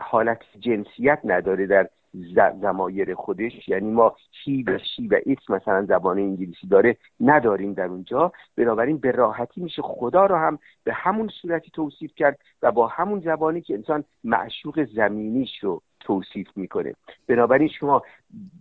حالت 0.00 0.38
جنسیت 0.60 1.20
نداره 1.24 1.66
در 1.66 1.88
زمایر 2.60 3.14
خودش 3.14 3.68
یعنی 3.68 3.90
ما 3.90 4.16
هی 4.44 4.62
و 4.62 4.78
شی 4.78 5.08
و 5.08 5.20
ایت 5.26 5.50
مثلا 5.50 5.84
زبان 5.84 6.18
انگلیسی 6.18 6.66
داره 6.66 6.96
نداریم 7.20 7.72
در 7.72 7.84
اونجا 7.84 8.32
بنابراین 8.56 8.98
به 8.98 9.10
راحتی 9.10 9.60
میشه 9.60 9.82
خدا 9.82 10.26
رو 10.26 10.36
هم 10.36 10.58
به 10.84 10.92
همون 10.92 11.28
صورتی 11.42 11.70
توصیف 11.70 12.14
کرد 12.16 12.38
و 12.62 12.72
با 12.72 12.86
همون 12.86 13.20
زبانی 13.20 13.60
که 13.60 13.74
انسان 13.74 14.04
معشوق 14.24 14.84
زمینیش 14.84 15.58
رو 15.58 15.82
توصیف 16.08 16.48
می‌کنه. 16.56 16.94
بنابراین 17.26 17.68
شما 17.68 18.02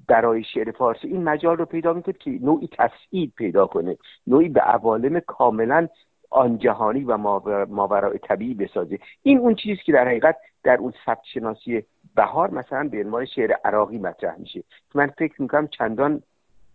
برای 0.08 0.44
شعر 0.44 0.72
فارسی 0.72 1.08
این 1.08 1.24
مجال 1.24 1.58
رو 1.58 1.66
پیدا 1.66 1.94
می‌کنید 1.94 2.18
که 2.18 2.32
نوعی 2.42 2.70
تفسید 2.72 3.34
پیدا 3.36 3.68
کنه. 3.68 3.98
نوعی 4.28 4.50
به 4.50 4.62
عوالم 4.62 5.20
کاملا 5.20 5.88
آن 6.30 6.58
جهانی 6.58 7.04
و 7.04 7.18
ماورای 7.66 8.20
طبیعی 8.20 8.54
بسازه. 8.54 9.00
این 9.24 9.38
اون 9.38 9.56
چیزی 9.56 9.82
که 9.86 9.92
در 9.92 10.08
حقیقت 10.08 10.38
در 10.64 10.78
اون 10.78 10.94
سبک 11.06 11.28
شناسی 11.34 11.84
بهار 12.16 12.52
مثلا 12.52 12.90
به 12.90 13.04
عنوان 13.04 13.26
شعر 13.26 13.52
عراقی 13.66 13.98
مطرح 13.98 14.36
میشه. 14.38 14.64
من 14.96 15.08
فکر 15.08 15.42
می‌کنم 15.42 15.68
چندان 15.68 16.22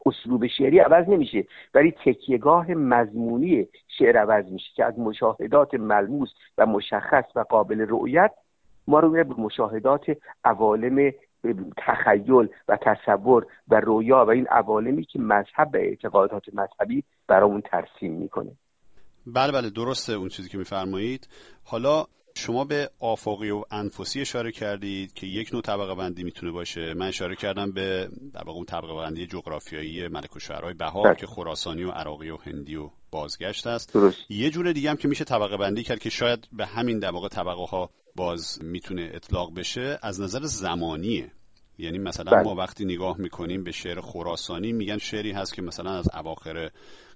اسلوب 0.07 0.47
شعری 0.47 0.79
عوض 0.79 1.09
نمیشه 1.09 1.45
ولی 1.75 1.91
تکیهگاه 1.91 2.71
مضمونی 2.71 3.69
شعر 3.99 4.17
عوض 4.19 4.45
میشه 4.53 4.71
که 4.75 4.85
از 4.85 4.99
مشاهدات 4.99 5.75
ملموس 5.75 6.31
و 6.59 6.67
مشخص 6.67 7.25
و 7.35 7.41
قابل 7.41 7.87
رؤیت 7.89 8.33
ما 8.87 9.01
رو 9.01 9.11
به 9.11 9.25
مشاهدات 9.25 10.05
عوالم 10.45 11.13
تخیل 11.79 12.49
و 12.69 12.79
تصور 12.83 13.47
و 13.69 13.81
رویا 13.81 14.25
و 14.25 14.31
این 14.31 14.47
عوالمی 14.47 15.05
که 15.05 15.19
مذهب 15.19 15.69
و 15.75 15.77
اعتقادات 15.77 16.43
مذهبی 16.53 17.05
برامون 17.29 17.61
ترسیم 17.61 18.13
می‌کنه. 18.13 18.51
بله 19.27 19.53
بله 19.53 19.71
درسته 19.71 20.13
اون 20.13 20.29
چیزی 20.29 20.49
که 20.49 20.59
میفرمایید. 20.59 21.29
حالا 21.65 22.05
شما 22.37 22.65
به 22.65 22.89
آفاقی 23.01 23.51
و 23.51 23.63
انفسی 23.71 24.21
اشاره 24.21 24.53
کردید 24.53 25.13
که 25.13 25.27
یک 25.27 25.51
نوع 25.53 25.63
طبقه 25.63 25.95
بندی 25.95 26.25
می‌تونه 26.25 26.53
باشه. 26.53 26.95
من 26.95 27.07
اشاره 27.07 27.37
کردم 27.37 27.73
به 27.73 28.09
در 28.35 28.45
واقع 28.47 28.57
اون 28.57 28.65
طبقه 28.65 28.95
بندی 28.95 29.27
جغرافیایی 29.27 30.09
ملک 30.09 30.37
و 30.37 30.39
شهرهای 30.39 30.75
بهار 30.75 31.05
بله. 31.05 31.15
که 31.15 31.27
خراسانی 31.27 31.85
و 31.85 31.91
عراقی 31.91 32.31
و 32.31 32.37
هندی 32.37 32.77
و 32.77 32.91
بازگشت 33.13 33.67
است 33.67 33.95
درست. 33.95 34.19
یه 34.29 34.51
جور 34.51 34.73
دیگه 34.73 34.91
هم 34.91 34.97
که 34.97 35.09
میشه 35.09 35.25
طبقه 35.25 35.57
بندی 35.57 35.83
کرد 35.83 35.99
که 35.99 36.11
شاید 36.11 36.49
به 36.53 36.67
همین 36.67 36.99
در 36.99 37.11
واقع 37.11 37.29
طبقه 37.29 37.65
ها 37.71 37.91
باز 38.17 38.59
می‌تونه 38.63 39.11
اطلاق 39.15 39.55
بشه 39.55 39.99
از 40.03 40.21
نظر 40.21 40.41
زمانیه 40.43 41.33
یعنی 41.79 41.99
مثلا 41.99 42.33
بله. 42.33 42.43
ما 42.43 42.55
وقتی 42.55 42.85
نگاه 42.85 43.19
می‌کنیم 43.19 43.65
به 43.65 43.73
شعر 43.73 44.01
خراسانی 44.01 44.73
میگن 44.73 44.99
شعری 44.99 45.33
هست 45.33 45.55
که 45.55 45.63
مثلا 45.63 45.91
از 45.91 46.09
اواخر 46.15 46.71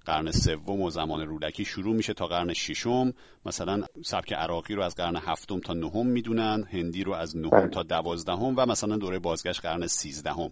قرن 0.05 0.31
سوم 0.31 0.81
و 0.81 0.89
زمان 0.89 1.27
رودکی 1.27 1.65
شروع 1.65 1.95
میشه 1.95 2.13
تا 2.13 2.27
قرن 2.27 2.53
ششم 2.53 3.13
مثلا 3.45 3.83
سبک 4.05 4.33
عراقی 4.33 4.75
رو 4.75 4.83
از 4.83 4.95
قرن 4.95 5.15
هفتم 5.15 5.59
تا 5.59 5.73
نهم 5.73 6.07
می‌دونن 6.07 6.63
هندی 6.71 7.03
رو 7.03 7.13
از 7.13 7.37
نهم 7.37 7.49
بله. 7.49 7.67
تا 7.67 7.83
دوازدهم 7.83 8.53
و 8.57 8.65
مثلا 8.65 8.97
دوره 8.97 9.19
بازگشت 9.19 9.61
قرن 9.61 9.87
سیزدهم 9.87 10.51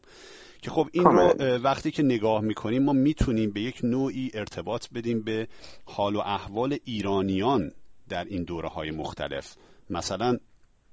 که 0.66 0.72
خب 0.72 0.90
این 0.92 1.04
رو 1.04 1.34
وقتی 1.64 1.92
که 1.92 2.04
نگاه 2.04 2.42
می‌کنیم 2.42 2.84
ما 2.84 2.94
می‌تونیم 2.94 3.52
به 3.52 3.62
یک 3.62 3.80
نوعی 3.84 4.32
ارتباط 4.34 4.88
بدیم 4.96 5.22
به 5.22 5.48
حال 5.86 6.16
و 6.16 6.20
احوال 6.20 6.78
ایرانیان 6.84 7.72
در 8.10 8.24
این 8.24 8.44
دوره 8.44 8.70
های 8.70 8.92
مختلف 8.92 9.56
مثلا 9.90 10.38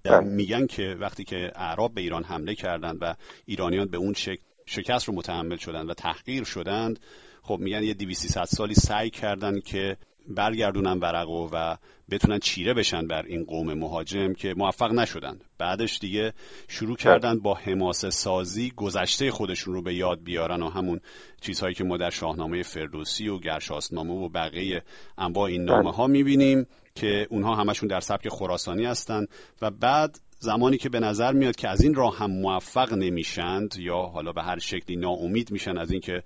بله. 0.03 0.21
میگن 0.21 0.67
که 0.67 0.97
وقتی 1.01 1.25
که 1.25 1.53
اعراب 1.55 1.95
به 1.95 2.01
ایران 2.01 2.25
حمله 2.25 2.55
کردند 2.55 2.99
و 3.01 3.15
ایرانیان 3.47 3.89
به 3.89 3.97
اون 3.97 4.15
شکل 4.15 4.43
شکست 4.67 5.09
رو 5.09 5.15
متحمل 5.15 5.57
شدند 5.57 5.91
و 5.91 5.95
تحقیر 5.95 6.45
شدند 6.45 7.01
خب 7.43 7.59
میگن 7.61 7.83
یه 7.83 7.95
200 7.95 8.45
سالی 8.45 8.75
سعی 8.75 9.11
کردن 9.11 9.61
که 9.61 9.97
برگردونن 10.29 10.99
ورقو 10.99 11.49
و 11.53 11.77
بتونن 12.11 12.39
چیره 12.39 12.75
بشن 12.75 13.07
بر 13.07 13.23
این 13.23 13.45
قوم 13.45 13.75
مهاجم 13.75 14.33
که 14.33 14.55
موفق 14.57 14.93
نشدن. 14.93 15.39
بعدش 15.59 15.99
دیگه 15.99 16.33
شروع 16.69 16.97
کردن 16.97 17.39
با 17.39 17.55
حماسه 17.55 18.11
سازی 18.11 18.73
گذشته 18.77 19.31
خودشون 19.31 19.75
رو 19.75 19.83
به 19.83 19.95
یاد 19.95 20.23
بیارن 20.23 20.63
و 20.63 20.69
همون 20.69 21.01
چیزهایی 21.41 21.75
که 21.75 21.85
ما 21.85 21.97
در 21.97 22.11
شاهنامه 22.11 22.63
فردوسی 22.63 23.29
و 23.29 23.39
گرشاسنامه 23.39 24.13
و 24.13 24.29
بقیه 24.29 24.83
انواع 25.19 25.45
این 25.45 25.65
نامه 25.65 25.93
ها 25.93 26.07
می‌بینیم 26.07 26.67
که 26.95 27.27
اونها 27.31 27.55
همشون 27.55 27.89
در 27.89 28.01
سبک 28.01 28.29
خراسانی 28.29 28.85
هستن 28.85 29.27
و 29.63 29.71
بعد 29.71 30.21
زمانی 30.43 30.79
که 30.79 30.89
به 30.89 31.01
نظر 31.01 31.33
میاد 31.33 31.57
که 31.57 31.69
از 31.69 31.83
این 31.83 31.95
راه 31.95 32.19
هم 32.19 32.31
موفق 32.31 32.93
نمیشند 32.93 33.75
یا 33.79 34.03
حالا 34.03 34.33
به 34.33 34.43
هر 34.43 34.59
شکلی 34.59 34.97
ناامید 34.97 35.51
میشن 35.51 35.79
از 35.79 35.93
اینکه 35.93 36.23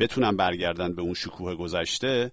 بتونن 0.00 0.36
برگردن 0.36 0.94
به 0.94 1.02
اون 1.02 1.14
شکوه 1.14 1.54
گذشته 1.54 2.32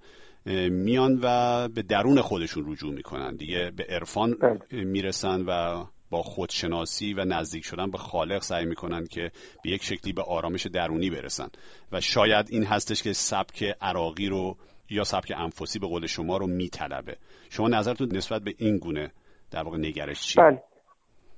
میان 0.70 1.20
و 1.24 1.68
به 1.68 1.82
درون 1.82 2.22
خودشون 2.22 2.72
رجوع 2.72 2.94
می‌کنن 2.94 3.36
دیگه 3.36 3.72
به 3.76 3.84
عرفان. 3.90 4.38
می‌رسن 4.72 5.42
و 5.48 5.86
با 6.10 6.22
خودشناسی 6.22 7.14
و 7.14 7.26
نزدیک 7.26 7.66
شدن 7.66 7.92
به 7.92 7.98
خالق 7.98 8.42
سعی 8.42 8.66
می‌کنن 8.66 9.06
که 9.06 9.32
به 9.64 9.70
یک 9.70 9.84
شکلی 9.84 10.14
به 10.14 10.22
آرامش 10.22 10.68
درونی 10.68 11.10
برسن 11.10 11.48
و 11.92 12.02
شاید 12.02 12.48
این 12.50 12.64
هستش 12.64 13.04
که 13.04 13.14
سبک 13.14 13.64
عراقی 13.82 14.28
رو 14.28 14.58
یا 14.90 15.04
سبک 15.04 15.34
انفسی 15.38 15.80
به 15.80 15.88
قول 15.88 16.06
شما 16.06 16.38
رو 16.38 16.48
میطلبه 16.48 17.18
شما 17.50 17.68
نظرتون 17.68 18.16
نسبت 18.16 18.42
به 18.42 18.54
این 18.58 18.78
گونه 18.78 19.12
در 19.52 19.64
واقع 19.64 19.78
نگرش 19.78 20.22
چیه؟ 20.22 20.44
بله 20.44 20.64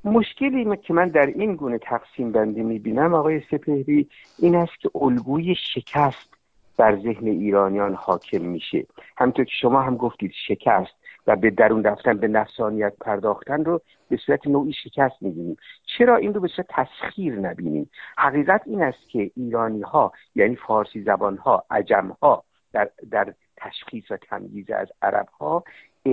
مشکلی 0.07 0.77
که 0.77 0.93
من 0.93 1.07
در 1.07 1.25
این 1.25 1.55
گونه 1.55 1.77
تقسیم 1.77 2.31
بندی 2.31 2.63
می‌بینم 2.63 3.13
آقای 3.13 3.41
سپهری 3.51 4.09
این 4.39 4.55
است 4.55 4.79
که 4.79 4.89
الگوی 4.95 5.55
شکست 5.55 6.37
بر 6.77 6.95
ذهن 6.95 7.27
ایرانیان 7.27 7.93
حاکم 7.93 8.41
میشه. 8.41 8.85
همطور 9.17 9.45
که 9.45 9.51
شما 9.61 9.81
هم 9.81 9.97
گفتید 9.97 10.31
شکست 10.47 10.91
و 11.27 11.35
به 11.35 11.49
درون 11.49 11.83
رفتن 11.83 12.17
به 12.17 12.27
نفسانیت 12.27 12.93
پرداختن 13.01 13.65
رو 13.65 13.81
به 14.09 14.17
صورت 14.25 14.47
نوعی 14.47 14.73
شکست 14.73 15.15
می‌بینیم. 15.21 15.57
چرا 15.97 16.15
این 16.15 16.33
رو 16.33 16.41
به 16.41 16.47
صورت 16.47 16.67
تسخیر 16.69 17.39
نبینیم؟ 17.39 17.89
حقیقت 18.17 18.61
این 18.65 18.83
است 18.83 19.09
که 19.09 19.31
ایرانی 19.35 19.81
ها 19.81 20.11
یعنی 20.35 20.55
فارسی 20.55 21.01
زبان 21.03 21.37
ها 21.37 21.63
عجم 21.71 22.15
ها 22.21 22.43
در, 22.73 22.89
در 23.11 23.33
تشخیص 23.57 24.11
و 24.11 24.17
تمییز 24.17 24.69
از 24.69 24.87
عرب 25.01 25.27
ها 25.39 25.63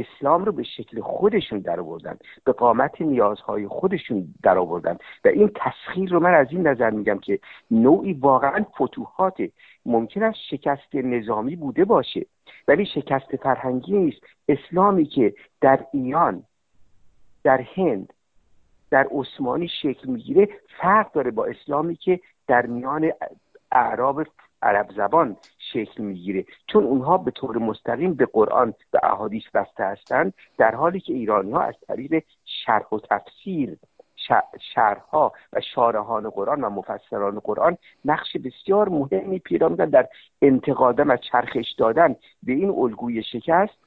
اسلام 0.00 0.44
رو 0.44 0.52
به 0.52 0.62
شکل 0.62 1.00
خودشون 1.00 1.58
در 1.58 1.80
آوردن 1.80 2.18
به 2.44 2.52
قامت 2.52 3.00
نیازهای 3.00 3.68
خودشون 3.68 4.34
در 4.42 4.58
آوردن. 4.58 4.98
و 5.24 5.28
این 5.28 5.50
تسخیر 5.54 6.10
رو 6.10 6.20
من 6.20 6.34
از 6.34 6.46
این 6.50 6.66
نظر 6.66 6.90
میگم 6.90 7.18
که 7.18 7.38
نوعی 7.70 8.12
واقعا 8.12 8.64
فتوحات. 8.82 9.42
ممکن 9.86 10.22
است 10.22 10.38
شکست 10.50 10.94
نظامی 10.94 11.56
بوده 11.56 11.84
باشه 11.84 12.26
ولی 12.68 12.86
شکست 12.86 13.36
فرهنگی 13.36 13.92
نیست. 13.92 14.20
اسلامی 14.48 15.04
که 15.04 15.34
در 15.60 15.86
ایران 15.92 16.42
در 17.44 17.60
هند 17.76 18.12
در 18.90 19.08
عثمانی 19.10 19.68
شکل 19.82 20.08
می‌گیره 20.08 20.48
فرق 20.80 21.12
داره 21.12 21.30
با 21.30 21.44
اسلامی 21.44 21.96
که 21.96 22.20
در 22.46 22.66
میان 22.66 23.12
اعراب 23.72 24.26
عرب 24.62 24.90
زبان. 24.96 25.36
شکل 25.74 26.02
می‌گیره. 26.02 26.44
چون 26.66 26.84
اونها 26.84 27.18
به 27.18 27.30
طور 27.30 27.58
مستقیم 27.58 28.14
به 28.14 28.26
قرآن 28.26 28.74
و 28.92 28.98
احادیث 29.02 29.42
بسته 29.54 29.84
هستند 29.84 30.34
در 30.58 30.74
حالی 30.74 31.00
که 31.00 31.12
ایرانی 31.12 31.52
ها 31.52 31.60
از 31.60 31.74
طریق 31.88 32.24
شرح 32.44 32.88
و 32.92 32.98
تفسیر 32.98 33.76
شرها 34.74 35.32
و 35.52 35.60
شارحان 35.60 36.30
قرآن 36.30 36.64
و 36.64 36.70
مفسران 36.70 37.38
قرآن 37.38 37.76
نقش 38.04 38.36
بسیار 38.36 38.88
مهمی 38.88 39.38
پیدا 39.38 39.68
میدن 39.68 39.90
در 39.90 40.08
انتقادم 40.42 41.08
و 41.08 41.16
چرخش 41.16 41.72
دادن 41.78 42.16
به 42.42 42.52
این 42.52 42.70
الگوی 42.70 43.22
شکست. 43.22 43.83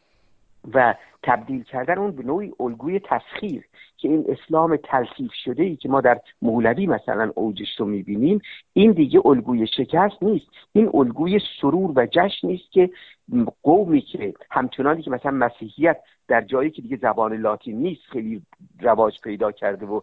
و 0.73 0.95
تبدیل 1.23 1.63
کردن 1.63 1.97
اون 1.97 2.11
به 2.11 2.23
نوعی 2.23 2.53
الگوی 2.59 2.99
تسخیر 2.99 3.63
که 3.97 4.07
این 4.07 4.25
اسلام 4.29 4.75
تلفیف 4.75 5.31
شده 5.33 5.63
ای 5.63 5.75
که 5.75 5.89
ما 5.89 6.01
در 6.01 6.19
مولوی 6.41 6.87
مثلا 6.87 7.31
اوجش 7.35 7.79
رو 7.79 7.85
می‌بینیم 7.85 8.41
این 8.73 8.91
دیگه 8.91 9.21
الگوی 9.25 9.67
شکست 9.67 10.23
نیست. 10.23 10.45
این 10.73 10.89
الگوی 10.93 11.39
سرور 11.61 11.91
و 11.95 12.05
جشن 12.05 12.47
نیست 12.47 12.71
که 12.71 12.89
قومی 13.63 14.01
که 14.01 14.33
همچنانی 14.51 15.01
که 15.01 15.11
مثلا 15.11 15.31
مسیحیت 15.31 15.97
در 16.27 16.41
جایی 16.41 16.71
که 16.71 16.81
دیگه 16.81 16.97
زبان 16.97 17.33
لاتین 17.33 17.77
نیست 17.77 18.01
خیلی 18.11 18.41
رواج 18.81 19.21
پیدا 19.21 19.51
کرده 19.51 19.85
و 19.85 20.01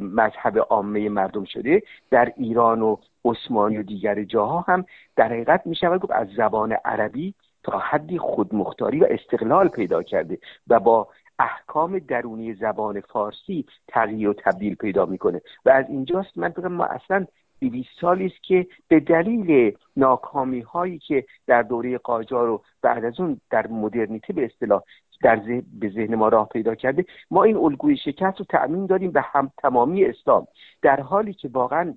مذهب 0.00 0.58
عامه 0.58 1.08
مردم 1.08 1.44
شده 1.44 1.82
در 2.10 2.32
ایران 2.36 2.82
و 2.82 2.96
عثمانی 3.24 3.78
و 3.78 3.82
دیگر 3.82 4.24
جاها 4.24 4.60
هم 4.60 4.84
در 5.16 5.26
حقیقت 5.26 5.66
می 5.66 5.76
گفت 5.82 6.10
از 6.12 6.28
زبان 6.36 6.72
عربی 6.84 7.34
تا 7.62 7.78
حدی 7.78 8.18
خودمختاری 8.18 9.00
و 9.00 9.06
استقلال 9.10 9.68
پیدا 9.68 10.02
کرده 10.02 10.38
و 10.68 10.80
با 10.80 11.08
احکام 11.38 11.98
درونی 11.98 12.54
زبان 12.54 13.00
فارسی 13.00 13.66
تغییر 13.88 14.28
و 14.28 14.32
تبدیل 14.32 14.74
پیدا 14.74 15.06
می‌کنه. 15.06 15.40
و 15.64 15.70
از 15.70 15.84
اینجاست 15.88 16.38
من 16.38 16.48
بگم 16.48 16.72
ما 16.72 16.84
اصلا 16.84 17.26
دویست 17.60 17.90
سالی 18.00 18.26
است 18.26 18.42
که 18.42 18.66
به 18.88 19.00
دلیل 19.00 19.76
ناکامی 19.96 20.60
هایی 20.60 20.98
که 20.98 21.24
در 21.46 21.62
دوره 21.62 21.98
قاجار 21.98 22.50
و 22.50 22.62
بعد 22.82 23.04
از 23.04 23.20
اون 23.20 23.40
در 23.50 23.66
مدرنیته 23.66 24.32
به 24.32 24.44
اصطلاح 24.44 24.82
در 25.22 25.36
به 25.80 25.88
ذهن 25.88 26.14
ما 26.14 26.28
راه 26.28 26.48
پیدا 26.48 26.74
کرده 26.74 27.04
ما 27.30 27.44
این 27.44 27.56
الگوی 27.56 27.96
شکست 27.96 28.38
رو 28.38 28.44
تأمین 28.48 28.86
داریم 28.86 29.10
به 29.10 29.20
هم 29.20 29.50
تمامی 29.58 30.04
اسلام. 30.04 30.46
در 30.82 31.00
حالی 31.00 31.34
که 31.34 31.48
واقعا 31.52 31.94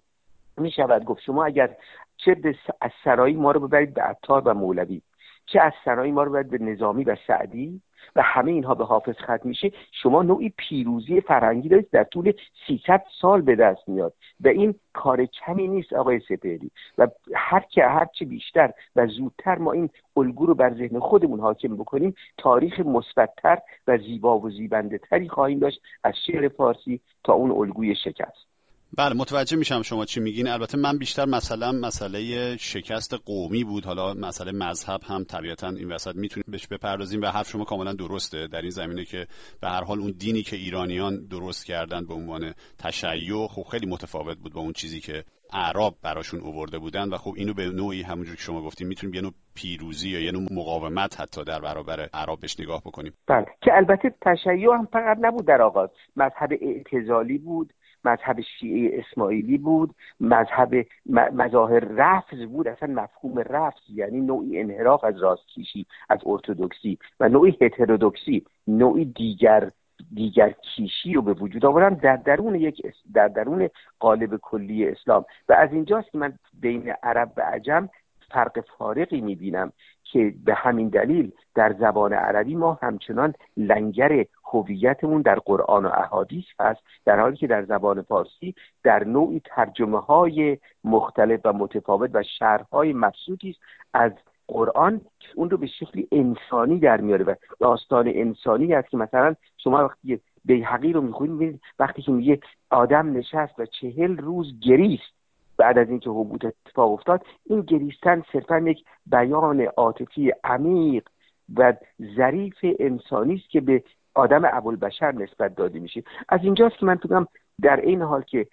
می 0.57 0.71
شود 0.71 1.05
گفت 1.05 1.21
شما 1.21 1.45
اگر 1.45 1.75
چه 2.17 2.55
از 2.81 2.91
سرایی 3.03 3.35
ما 3.35 3.51
رو 3.51 3.67
ببرید 3.67 3.93
به 3.93 4.01
عطار 4.01 4.41
و 4.45 4.53
مولوی. 4.53 5.01
چه 5.45 5.61
از 5.61 5.73
سرایی 5.85 6.11
ما 6.11 6.23
رو 6.23 6.31
باید 6.31 6.49
به 6.49 6.57
نظامی 6.57 7.03
و 7.03 7.15
سعدی 7.27 7.81
و 8.15 8.21
همه 8.21 8.51
اینها 8.51 8.75
به 8.75 8.85
حافظ 8.85 9.15
ختم 9.15 9.39
میشه 9.43 9.71
شما 9.91 10.23
نوعی 10.23 10.53
پیروزی 10.57 11.21
فرهنگی 11.21 11.69
دارید 11.69 11.89
در 11.91 12.03
طول 12.03 12.33
300 12.67 13.03
سال 13.21 13.41
به 13.41 13.55
دست 13.55 13.89
میاد. 13.89 14.13
و 14.41 14.47
این 14.47 14.75
کار 14.93 15.25
کمی 15.25 15.67
نیست 15.67 15.93
آقای 15.93 16.19
سپهری. 16.19 16.71
و 16.97 17.07
هر 17.35 17.59
که 17.59 17.85
هر 17.85 18.05
چه 18.05 18.25
بیشتر 18.25 18.71
و 18.95 19.07
زودتر 19.07 19.57
ما 19.57 19.71
این 19.71 19.89
الگو 20.17 20.45
رو 20.45 20.55
بر 20.55 20.73
ذهن 20.73 20.99
خودمون 20.99 21.39
حاکم 21.39 21.75
بکنیم 21.75 22.15
تاریخ 22.37 22.79
مثبتتر 22.79 23.57
و 23.87 23.97
زیبا 23.97 24.39
و 24.39 24.49
زیبنده 24.49 24.97
تری 24.97 25.29
خواهیم 25.29 25.59
داشت 25.59 25.81
از 26.03 26.13
شعر 26.25 26.47
فارسی 26.47 27.01
تا 27.23 27.33
اون 27.33 27.51
الگوی 27.51 27.95
شکست. 27.95 28.54
بله 28.97 29.13
متوجه 29.13 29.57
میشم 29.57 29.81
شما 29.81 30.05
چی 30.05 30.19
میگین. 30.19 30.47
البته 30.47 30.77
من 30.77 30.97
بیشتر 30.97 31.25
مثلا 31.25 31.71
مسئله 31.71 32.57
شکست 32.57 33.13
قومی 33.13 33.63
بود. 33.63 33.85
حالا 33.85 34.13
مسئله 34.13 34.51
مذهب 34.51 35.01
هم 35.03 35.23
طبیعتا 35.23 35.69
این 35.69 35.91
وسط 35.91 36.15
می‌تونیم 36.15 36.45
بهش 36.47 36.67
بپردازیم 36.67 37.21
و 37.21 37.25
حرف 37.25 37.49
شما 37.49 37.63
کاملا 37.63 37.93
درسته. 37.93 38.47
در 38.47 38.61
این 38.61 38.69
زمینه 38.69 39.05
که 39.05 39.27
به 39.61 39.67
هر 39.67 39.83
حال 39.83 39.99
اون 39.99 40.13
دینی 40.17 40.43
که 40.43 40.55
ایرانیان 40.55 41.27
درست 41.31 41.65
کردن 41.65 42.05
به 42.05 42.13
عنوان 42.13 42.53
تشیع 42.79 43.47
خب 43.47 43.63
خیلی 43.71 43.85
متفاوت 43.85 44.37
بود 44.37 44.53
با 44.53 44.61
اون 44.61 44.73
چیزی 44.73 44.99
که 44.99 45.23
اعراب 45.53 45.95
براشون 46.03 46.39
اوورده 46.39 46.79
بودن. 46.79 47.09
و 47.09 47.17
خب 47.17 47.33
اینو 47.37 47.53
به 47.53 47.65
نوعی 47.65 48.01
همونجور 48.01 48.35
که 48.35 48.41
شما 48.41 48.61
گفتیم 48.61 48.87
می‌تونیم 48.87 49.15
یه 49.15 49.21
نوع 49.21 49.33
پیروزی 49.55 50.09
یا 50.09 50.19
یه 50.19 50.31
نوع 50.31 50.47
مقاومت 50.51 51.21
حتی 51.21 51.43
در 51.43 51.59
برابر 51.59 52.09
اعراب 52.13 52.39
بهش 52.39 52.59
نگاه 52.59 52.81
بکنیم. 52.85 53.13
بله. 53.27 53.45
که 53.61 53.71
البته 53.73 54.13
تشیع 54.21 54.73
هم 54.73 54.87
فقط 54.93 55.17
نبود 55.21 55.47
در 55.47 55.61
آغاز. 55.61 55.89
مذهب 56.15 56.49
اعتزالی 56.61 57.37
بود. 57.37 57.73
مذهب 58.05 58.41
شیعه 58.41 58.99
اسماعیلی 58.99 59.57
بود 59.57 59.95
مذهب 60.19 60.85
مظاهر 61.33 61.79
رفض 61.79 62.45
بود 62.45 62.67
اصلا 62.67 62.93
مفهوم 62.93 63.39
رفض 63.39 63.81
یعنی 63.89 64.21
نوعی 64.21 64.59
انحراف 64.59 65.03
از 65.03 65.17
راستکیشی 65.17 65.85
از 66.09 66.19
ارتودکسی 66.25 66.97
و 67.19 67.29
نوعی 67.29 67.57
هترودکسی 67.61 68.45
نوعی 68.67 69.05
دیگر 69.05 69.71
دیگر 70.13 70.51
کیشی 70.51 71.13
رو 71.13 71.21
به 71.21 71.33
وجود 71.33 71.65
آورن 71.65 71.93
در 71.93 72.15
درون 72.15 72.55
یک 72.55 72.81
در 73.13 73.27
درون 73.27 73.69
قالب 73.99 74.37
کلی 74.37 74.87
اسلام. 74.87 75.25
و 75.49 75.53
از 75.53 75.73
اینجاست 75.73 76.11
که 76.11 76.17
من 76.17 76.33
بین 76.61 76.93
عرب 77.03 77.31
و 77.37 77.41
عجم 77.41 77.89
فرق 78.31 78.65
فارقی 78.77 79.21
می‌بینم. 79.21 79.71
که 80.11 80.33
به 80.45 80.53
همین 80.53 80.89
دلیل 80.89 81.31
در 81.55 81.73
زبان 81.79 82.13
عربی 82.13 82.55
ما 82.55 82.79
همچنان 82.81 83.33
لنگر 83.57 84.25
هویتمون 84.53 85.21
در 85.21 85.35
قرآن 85.35 85.85
و 85.85 85.89
احادیث 85.93 86.45
هست 86.59 86.81
در 87.05 87.19
حالی 87.19 87.37
که 87.37 87.47
در 87.47 87.65
زبان 87.65 88.01
فارسی 88.01 88.55
در 88.83 89.03
نوعی 89.03 89.41
ترجمه 89.45 89.99
های 89.99 90.57
مختلف 90.83 91.39
و 91.45 91.53
متفاوت 91.53 92.11
و 92.13 92.23
شرحهای 92.23 92.93
مبسوطی 92.93 93.49
است. 93.49 93.59
از 93.93 94.11
قرآن 94.47 95.01
اون 95.35 95.49
رو 95.49 95.57
به 95.57 95.67
شکلی 95.67 96.07
انسانی 96.11 96.79
در 96.79 97.01
میاره 97.01 97.25
و 97.25 97.35
داستان 97.59 98.07
انسانی 98.07 98.73
است 98.73 98.89
که 98.89 98.97
مثلا 98.97 99.35
شما 99.57 99.85
وقتی 99.85 100.21
بیحقی 100.45 100.93
رو 100.93 101.01
می‌خونید 101.01 101.61
وقتی 101.79 102.01
که 102.01 102.11
میگه 102.11 102.39
آدم 102.69 103.17
نشست 103.17 103.59
و 103.59 103.65
چهل 103.65 104.17
روز 104.17 104.59
گریست 104.59 105.15
بعد 105.57 105.77
از 105.77 105.89
اینکه 105.89 106.09
حبوط 106.09 106.45
اتفاق 106.45 106.91
افتاد 106.91 107.25
این 107.45 107.61
گریستن 107.61 108.23
صرفا 108.33 108.59
یک 108.59 108.83
بیان 109.05 109.61
عاطفی 109.61 110.33
عمیق 110.43 111.07
و 111.55 111.73
ظریف 112.17 112.57
انسانی 112.79 113.35
است 113.35 113.49
که 113.49 113.61
به 113.61 113.83
آدم 114.15 114.41
ابوالبشر 114.45 115.11
نسبت 115.11 115.55
داده 115.55 115.79
میشه. 115.79 116.03
از 116.29 116.39
اینجاست 116.43 116.77
که 116.77 116.85
من 116.85 116.95
بگم 116.95 117.27
در 117.61 117.81
این 117.81 118.01
حال 118.01 118.21
که 118.21 118.47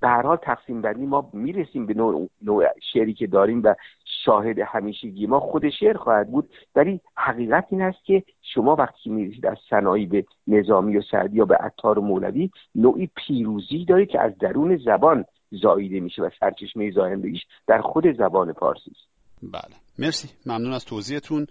به 0.00 0.08
هر 0.08 0.22
حال 0.22 0.36
تقسیم 0.36 0.82
بندی 0.82 1.06
ما 1.06 1.30
می‌رسیم 1.32 1.86
به 1.86 1.94
نوع, 1.94 2.28
نوع 2.42 2.64
شعری 2.92 3.14
که 3.14 3.26
داریم 3.26 3.62
و 3.64 3.74
شاهد 4.24 4.58
همیشگی 4.58 5.26
ما 5.26 5.40
خود 5.40 5.68
شعر 5.68 5.96
خواهد 5.96 6.30
بود. 6.30 6.50
ولی 6.74 7.00
حقیقت 7.16 7.66
این 7.70 7.82
است 7.82 8.04
که 8.04 8.22
شما 8.42 8.76
وقتی 8.76 9.10
می‌رسید 9.10 9.46
از 9.46 9.56
صنایع 9.70 10.08
به 10.08 10.24
نظامی 10.46 10.96
و 10.96 11.02
سعدی 11.02 11.36
یا 11.36 11.44
به 11.44 11.56
عطار 11.56 11.98
و 11.98 12.02
مولوی 12.02 12.50
نوعی 12.74 13.10
پیروزی 13.16 13.84
دارید 13.84 14.08
که 14.08 14.20
از 14.20 14.38
درون 14.38 14.76
زبان 14.76 15.24
زاییده 15.50 16.00
میشه 16.00 16.22
و 16.22 16.30
سرچشمه 16.40 16.90
زایندگیش 16.90 17.40
در 17.66 17.80
خود 17.80 18.04
زبان 18.18 18.52
فارسی 18.52 18.90
است. 18.90 19.08
بله. 19.42 19.76
مرسی. 19.98 20.28
ممنون 20.46 20.72
از 20.72 20.84
توضیحتون. 20.84 21.46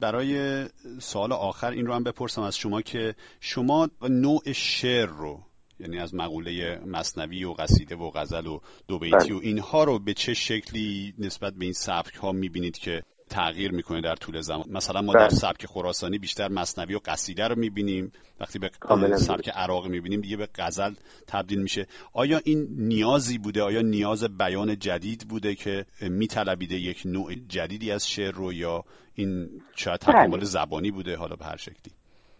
برای 0.00 0.64
سال 0.98 1.32
آخر 1.32 1.70
این 1.70 1.86
رو 1.86 1.94
هم 1.94 2.04
بپرسم 2.04 2.42
از 2.42 2.56
شما 2.56 2.82
که 2.82 3.14
شما 3.40 3.88
نوع 4.10 4.52
شعر 4.52 5.06
رو 5.06 5.40
یعنی 5.80 5.98
از 5.98 6.14
مقوله 6.14 6.80
مصنوی 6.86 7.44
و 7.44 7.52
قصیده 7.52 7.96
و 7.96 8.10
غزل 8.10 8.46
و 8.46 8.60
دو 8.88 8.98
بیتی 8.98 9.32
و 9.32 9.38
بله. 9.38 9.46
اینها 9.46 9.84
رو 9.84 9.98
به 9.98 10.14
چه 10.14 10.34
شکلی 10.34 11.14
نسبت 11.18 11.54
به 11.54 11.64
این 11.64 11.72
سبک 11.72 12.14
ها 12.14 12.32
می‌بینید 12.32 12.78
که 12.78 13.02
تغییر 13.30 13.72
می‌کنه 13.72 14.00
در 14.00 14.14
طول 14.14 14.40
زمان. 14.40 14.64
مثلا 14.70 15.02
ما 15.02 15.12
در 15.12 15.18
بله. 15.18 15.28
سبک 15.28 15.66
خراسانی 15.66 16.18
بیشتر 16.18 16.48
مصنوی 16.48 16.94
و 16.94 17.00
قصیده 17.04 17.48
رو 17.48 17.58
می‌بینیم. 17.58 18.12
وقتی 18.40 18.58
به 18.58 18.70
سبک 19.16 19.48
عراقی 19.48 19.88
می‌بینیم 19.88 20.20
دیگه 20.20 20.36
به 20.36 20.48
غزل 20.58 20.94
تبدیل 21.26 21.62
میشه. 21.62 21.86
آیا 22.12 22.40
این 22.44 22.66
نیازی 22.70 23.38
بوده؟ 23.38 23.62
آیا 23.62 23.82
نیاز 23.82 24.38
بیان 24.38 24.78
جدید 24.78 25.26
بوده 25.28 25.54
که 25.54 25.84
میطلبیده 26.00 26.74
یک 26.74 27.02
نوع 27.04 27.34
جدیدی 27.34 27.92
از 27.92 28.08
شعر 28.08 28.34
رو 28.34 28.52
یا 28.52 28.84
این 29.14 29.48
شاید 29.74 30.00
تکامل 30.00 30.36
بله. 30.36 30.44
زبانی 30.44 30.90
بوده 30.90 31.16
حالا 31.16 31.36
به 31.36 31.44
هر 31.44 31.56
شکلی؟ 31.56 31.92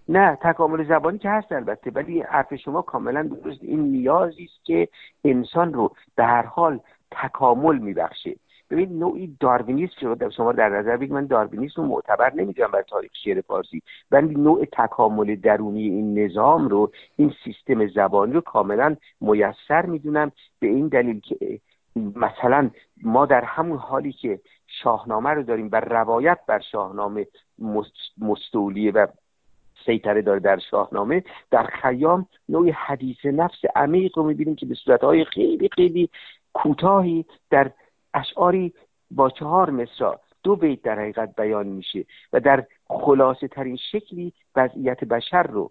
نه 0.09 0.39
تکامل 0.43 0.89
زبانی 0.89 1.19
که 1.19 1.29
هست 1.31 1.53
البته 1.53 1.91
ولی 1.91 2.23
حرف 2.23 2.55
شما 2.55 2.83
کاملا 2.83 3.23
درست. 3.23 3.63
این 3.63 3.81
نیازی 3.81 4.45
است 4.45 4.65
که 4.65 4.89
انسان 5.25 5.73
رو 5.73 5.95
به 6.17 6.25
هر 6.25 6.47
حال 6.47 6.81
تکامل 7.11 7.79
میبخشه. 7.79 8.37
ببین 8.75 8.99
نوعی 8.99 9.37
داروینیسم 9.41 9.95
شما 10.01 10.31
شما 10.31 10.53
در 10.53 10.69
نظر 10.69 10.97
بگید 10.97 11.13
من 11.13 11.27
داروینیسم 11.27 11.83
رو 11.83 11.89
معتبر 11.89 12.35
نمی‌دونم 12.35 12.71
بر 12.71 12.83
تاریخ 12.83 13.11
شعر 13.25 13.41
فارسی 13.41 13.83
ولی 14.11 14.35
نوع 14.35 14.65
تکامل 14.73 15.37
درونی 15.37 15.83
این 15.83 16.19
نظام 16.19 16.69
رو 16.69 16.91
این 17.17 17.35
سیستم 17.45 17.87
زبانی 17.87 18.33
رو 18.33 18.41
کاملا 18.41 18.97
میسر 19.21 19.87
می‌دونم 19.87 20.33
به 20.61 20.67
این 20.67 20.89
دلیل 20.89 21.21
که 21.21 21.61
مثلا 21.97 22.71
ما 23.03 23.27
در 23.27 23.45
همون 23.45 23.79
حالی 23.79 24.13
که 24.13 24.41
شاهنامه 24.83 25.31
رو 25.31 25.43
داریم 25.43 25.69
و 25.73 25.81
روایت 25.81 26.39
بر 26.47 26.61
شاهنامه 26.73 27.27
مستولیه 28.19 28.93
و 28.93 29.07
سیطره 29.87 30.23
داره 30.23 30.41
در 30.41 30.59
شاهنامه 30.71 31.25
در 31.51 31.65
خیام 31.65 32.27
نوعی 32.49 32.71
حدیث 32.71 33.25
نفس 33.25 33.59
عمیق 33.77 34.19
رو 34.19 34.25
می‌بینیم 34.25 34.57
که 34.57 34.67
به 34.67 34.75
صورتهای 34.75 35.25
خیلی 35.25 35.69
خیلی 35.73 36.09
کوتاهی 36.53 37.25
در 37.51 37.71
اشعاری 38.15 38.73
با 39.11 39.31
چهار 39.31 39.71
مصرا 39.71 40.21
دو 40.43 40.57
بیت 40.57 40.83
در 40.83 40.99
حقیقت 40.99 41.37
بیان 41.37 41.67
میشه 41.67 42.05
و 42.33 42.41
در 42.41 42.67
خلاصه 42.87 43.49
ترین 43.49 43.77
شکلی 43.93 44.33
وضعیت 44.57 45.05
بشر 45.05 45.43
رو 45.43 45.71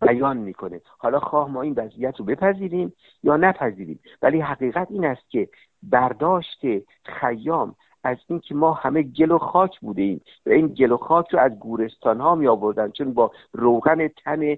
بیان 0.00 0.36
می‌کنه. 0.36 0.80
حالا 0.98 1.20
خواه 1.20 1.50
ما 1.50 1.62
این 1.62 1.74
وضعیت 1.76 2.16
رو 2.16 2.24
بپذیریم 2.24 2.92
یا 3.22 3.36
نپذیریم 3.36 4.00
ولی 4.22 4.40
حقیقت 4.40 4.86
این 4.90 5.04
است 5.04 5.30
که 5.30 5.48
برداشت 5.82 6.60
خیام 7.04 7.74
از 8.04 8.16
اینکه 8.26 8.54
ما 8.54 8.72
همه 8.72 9.02
گل 9.02 9.30
و 9.30 9.38
خاک 9.38 9.80
بوده 9.80 10.02
ایم 10.02 10.20
و 10.46 10.50
این 10.50 10.66
گل 10.66 10.92
و 10.92 10.96
خاک 10.96 11.28
رو 11.28 11.38
از 11.38 11.58
گورستان 11.58 12.20
ها 12.20 12.34
می 12.34 12.46
آوردن 12.46 12.90
چون 12.90 13.14
با 13.14 13.32
روغن 13.52 14.08
تن 14.08 14.56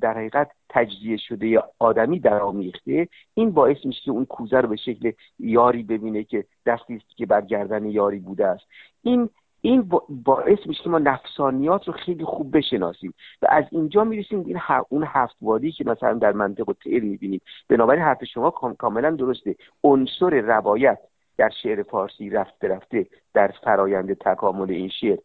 در 0.00 0.14
حقیقت 0.14 0.50
تجزیه 0.68 1.16
شده 1.16 1.46
یا 1.46 1.64
آدمی 1.78 2.20
آمیخته 2.28 3.08
این 3.34 3.50
باعث 3.50 3.76
میشه 3.84 4.00
که 4.04 4.10
اون 4.10 4.24
کوزه 4.24 4.60
رو 4.60 4.68
به 4.68 4.76
شکل 4.76 5.12
یاری 5.38 5.82
ببینه 5.82 6.24
که 6.24 6.44
دستی 6.66 6.94
است 6.94 7.16
که 7.16 7.26
بر 7.26 7.40
گردن 7.40 7.84
یاری 7.84 8.18
بوده 8.18 8.46
است. 8.46 8.64
این 9.02 9.30
این 9.60 9.90
باعث 10.08 10.58
میشه 10.66 10.82
که 10.82 10.90
ما 10.90 10.98
نفسانیات 10.98 11.88
رو 11.88 11.92
خیلی 11.92 12.24
خوب 12.24 12.56
بشناسیم 12.56 13.14
و 13.42 13.46
از 13.50 13.64
اینجا 13.70 14.04
می‌رسیم 14.04 14.40
این 14.46 14.58
اون 14.88 15.04
هفت 15.06 15.36
وادی 15.40 15.72
که 15.72 15.84
مثلا 15.84 16.14
در 16.14 16.32
منطق 16.32 16.76
تیر 16.82 17.04
می‌بینیم. 17.04 17.40
بنابراین 17.68 18.02
حرف 18.02 18.24
شما 18.24 18.50
کاملا 18.50 19.10
درسته. 19.10 19.56
عنصر 19.84 20.40
روایت 20.40 20.98
در 21.38 21.50
شعر 21.62 21.82
فارسی 21.82 22.30
رفته 22.30 22.68
رفته 22.68 23.06
در 23.34 23.54
فرایند 23.64 24.14
تکامل 24.14 24.70
این 24.70 24.88
شعر. 24.88 25.18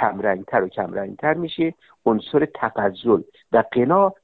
کمرنگتر 0.00 0.62
و 0.62 0.68
کمرنگتر 0.68 1.34
میشه. 1.34 1.74
عنصر 2.06 2.46
تقزل 2.54 3.22
و 3.52 3.64
قنا 3.72 4.14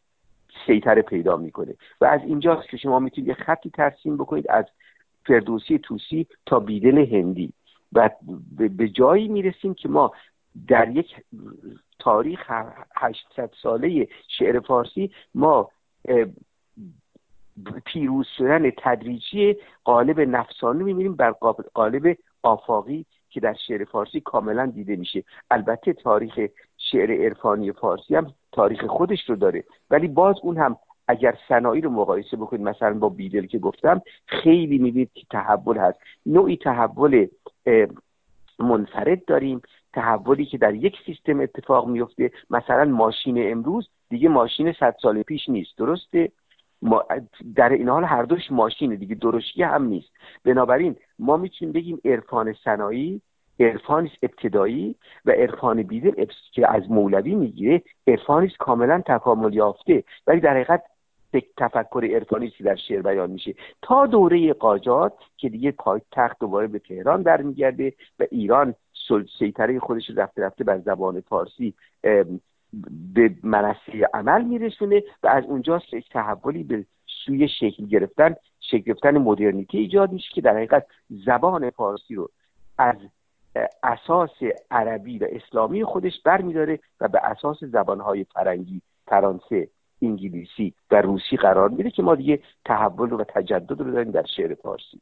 سیطره 0.67 1.03
پیدا 1.03 1.37
می‌کنه. 1.37 1.75
و 2.01 2.05
از 2.05 2.21
اینجاست 2.21 2.69
که 2.69 2.77
شما 2.77 2.99
می‌تونید 2.99 3.29
یه 3.29 3.35
خطی 3.35 3.71
ترسیم 3.71 4.17
بکنید 4.17 4.51
از 4.51 4.65
فردوسی 5.27 5.79
توسی 5.79 6.27
تا 6.47 6.61
بیدل 6.61 6.99
هندی. 6.99 7.53
و 7.93 8.11
به 8.59 8.89
جایی 8.89 9.29
می‌رسیم 9.29 9.75
که 9.75 9.89
ما 9.89 10.13
در 10.69 10.89
یک 10.89 11.17
تاریخ 11.99 12.53
800 12.97 13.51
ساله 13.63 14.09
شعر 14.29 14.61
فارسی 14.61 15.11
ما 15.35 15.71
پیروز 17.85 18.27
شدن 18.39 18.71
تدریجی 18.71 19.57
قالب 19.85 20.21
نفسانی 20.21 20.83
می‌بینیم 20.83 21.17
بر 21.17 21.31
قالب 21.75 22.17
آفاقی 22.43 23.07
که 23.33 23.41
در 23.41 23.55
شعر 23.67 23.85
فارسی 23.85 24.21
کاملا 24.21 24.67
دیده 24.67 24.97
میشه. 24.97 25.25
البته 25.51 25.93
تاریخ 25.93 26.41
شعر 26.79 27.13
عرفانی 27.25 27.73
فارسی 27.73 28.15
هم 28.17 28.35
تاریخ 28.53 28.85
خودش 28.85 29.31
رو 29.31 29.37
داره. 29.37 29.65
ولی 29.91 30.09
باز 30.09 30.37
اون 30.43 30.57
هم 30.57 30.77
اگر 31.09 31.39
صنایع 31.49 31.83
رو 31.83 31.91
مقایسه 31.91 32.37
بکنید 32.37 32.63
مثلا 32.63 32.99
با 32.99 33.09
بیدل 33.09 33.47
که 33.47 33.59
گفتم 33.59 34.03
خیلی 34.27 34.79
می‌بینید 34.79 35.11
که 35.15 35.27
تحول 35.31 35.79
هست. 35.79 35.99
نوعی 36.27 36.57
تحول 36.57 37.27
منفرد 38.59 39.25
داریم. 39.25 39.63
تحولی 39.93 40.45
که 40.45 40.59
در 40.59 40.75
یک 40.75 40.95
سیستم 41.07 41.41
اتفاق 41.41 41.89
میفته 41.89 42.31
مثلا 42.51 42.85
ماشین 42.85 43.53
امروز 43.53 43.89
دیگه 44.09 44.29
ماشین 44.29 44.73
صد 44.73 44.95
سال 45.03 45.23
پیش 45.23 45.49
نیست. 45.49 45.79
درسته؟ 45.79 46.33
در 47.55 47.69
این 47.69 47.89
حال 47.89 48.05
هر 48.05 48.23
دوش 48.23 48.51
ماشینه 48.51 48.97
دیگه 48.97 49.15
درشتی 49.15 49.63
هم 49.63 49.85
نیست. 49.85 50.11
بنابراین 50.45 50.97
ما 51.19 51.37
می‌تونیم 51.37 51.73
بگیم 51.73 52.01
عرفان 52.05 52.55
صنایی 52.65 53.21
عرفان 53.61 54.11
ابتدایی 54.23 54.97
و 55.25 55.31
عرفان 55.31 55.83
بیدل 55.83 56.27
که 56.53 56.75
از 56.75 56.91
مولوی 56.91 57.35
می‌گیره 57.35 57.83
عرفانی 58.07 58.53
کاملا 58.59 59.03
تکامل 59.07 59.55
یافته. 59.55 60.05
ولی 60.27 60.41
در 60.41 60.55
حقیقت 60.55 60.83
تفکر 61.57 62.09
عرفانی 62.15 62.53
در 62.65 62.77
شعر 62.77 63.03
بیان 63.03 63.31
میشه. 63.31 63.55
تا 63.83 64.07
دوره 64.07 64.53
قاجات 64.53 65.13
که 65.37 65.49
دیگه 65.49 65.75
تخت 66.13 66.39
دوباره 66.41 66.67
به 66.67 66.79
تهران 66.79 67.23
برمیگرده 67.23 67.93
و 68.19 68.27
ایران 68.31 68.75
سیطره 69.39 69.79
خودش 69.79 70.11
رفته 70.17 70.43
رفته 70.43 70.65
بر 70.65 70.79
زبان 70.79 71.21
فارسی 71.21 71.75
به 73.15 73.35
منصه 73.43 74.09
عمل 74.15 74.45
میرسونه 74.45 75.03
و 75.23 75.27
از 75.27 75.45
اونجاست 75.45 75.95
یک 75.95 76.09
تحولی 76.09 76.65
به 76.65 76.85
سوی 77.27 77.49
شکل 77.49 77.87
گرفتن 77.87 78.35
شکل 78.61 78.83
گرفتن 78.83 79.19
مدرنیتی 79.19 79.79
ایجاد 79.79 80.13
میشه 80.13 80.29
که 80.35 80.41
در 80.41 80.57
حقیقت 80.57 80.87
زبان 81.11 81.71
فارسی 81.71 82.15
رو 82.15 82.31
از 82.79 82.97
اساس 83.83 84.31
عربی 84.71 85.19
و 85.19 85.27
اسلامی 85.31 85.85
خودش 85.85 86.21
برمیداره 86.25 86.79
و 87.01 87.09
به 87.09 87.21
اساس 87.23 87.65
زبانهای 87.65 88.25
فرنگی 88.25 88.83
فرانسه 89.07 89.69
انگلیسی 90.03 90.75
و 90.91 91.03
روسی 91.03 91.37
قرار 91.37 91.69
میده 91.69 91.91
که 91.91 92.03
ما 92.03 92.15
دیگه 92.15 92.41
تحول 92.65 93.13
و 93.13 93.25
تجدد 93.25 93.81
رو 93.81 93.93
داریم 93.93 94.11
در 94.11 94.25
شعر 94.37 94.55
فارسی. 94.55 95.01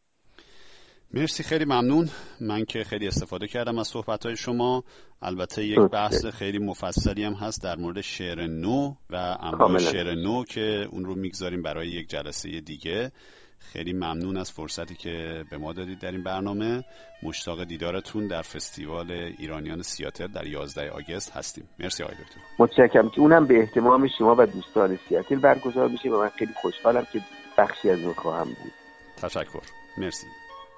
مرسی 1.15 1.43
خیلی 1.43 1.65
ممنون. 1.65 2.09
من 2.41 2.65
که 2.65 2.85
خیلی 2.85 3.07
استفاده 3.07 3.47
کردم 3.47 3.79
از 3.79 3.89
صحبت 3.89 4.27
های 4.27 4.37
شما. 4.37 4.85
البته 5.23 5.65
یک 5.65 5.79
بحث 5.79 6.27
خیلی 6.27 6.59
مفصلی 6.59 7.25
هم 7.25 7.33
هست 7.33 7.63
در 7.63 7.77
مورد 7.77 8.01
شعر 8.01 8.47
نو 8.47 8.95
و 9.11 9.37
انواع 9.41 9.79
شعر 9.79 10.15
نو 10.15 10.45
که 10.45 10.89
اون 10.91 11.05
رو 11.05 11.15
می‌گذاریم 11.15 11.63
برای 11.63 11.89
یک 11.89 12.09
جلسه 12.09 12.61
دیگه. 12.61 13.13
خیلی 13.59 13.93
ممنون 13.93 14.37
از 14.37 14.53
فرصتی 14.53 14.95
که 14.95 15.45
به 15.51 15.59
ما 15.59 15.73
دادید 15.73 15.99
در 15.99 16.11
این 16.11 16.23
برنامه. 16.23 16.85
مشتاق 17.23 17.65
دیدارتون 17.65 18.27
در 18.27 18.43
فستیوال 18.43 19.11
ایرانیان 19.39 19.83
سیاتل 19.83 20.27
در 20.27 20.47
11 20.47 20.91
آگست 20.91 21.33
هستیم. 21.33 21.69
مرسی 21.79 22.03
آقای 22.03 22.17
دکتر. 22.17 22.41
متشکرم. 22.59 23.11
که 23.11 23.21
اونم 23.21 23.47
به 23.47 23.61
احتمام 23.61 24.09
شما 24.19 24.35
و 24.39 24.47
دوستان 24.47 24.99
سیاتل 25.09 25.37
برگزار 25.37 25.89
میشه 25.89 26.09
و 26.09 26.23
من 26.23 26.29
خیلی 26.29 26.53
خوشحالم 26.63 27.07
که 27.13 27.21
بخشی 27.59 27.91
از 27.91 27.99
اون 27.99 28.15
خواهم 28.15 28.49
بود. 28.49 28.73
تشکر. 29.17 29.63
مرسی. 29.99 30.27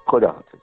خدا 0.07 0.33
حافظ 0.33 0.61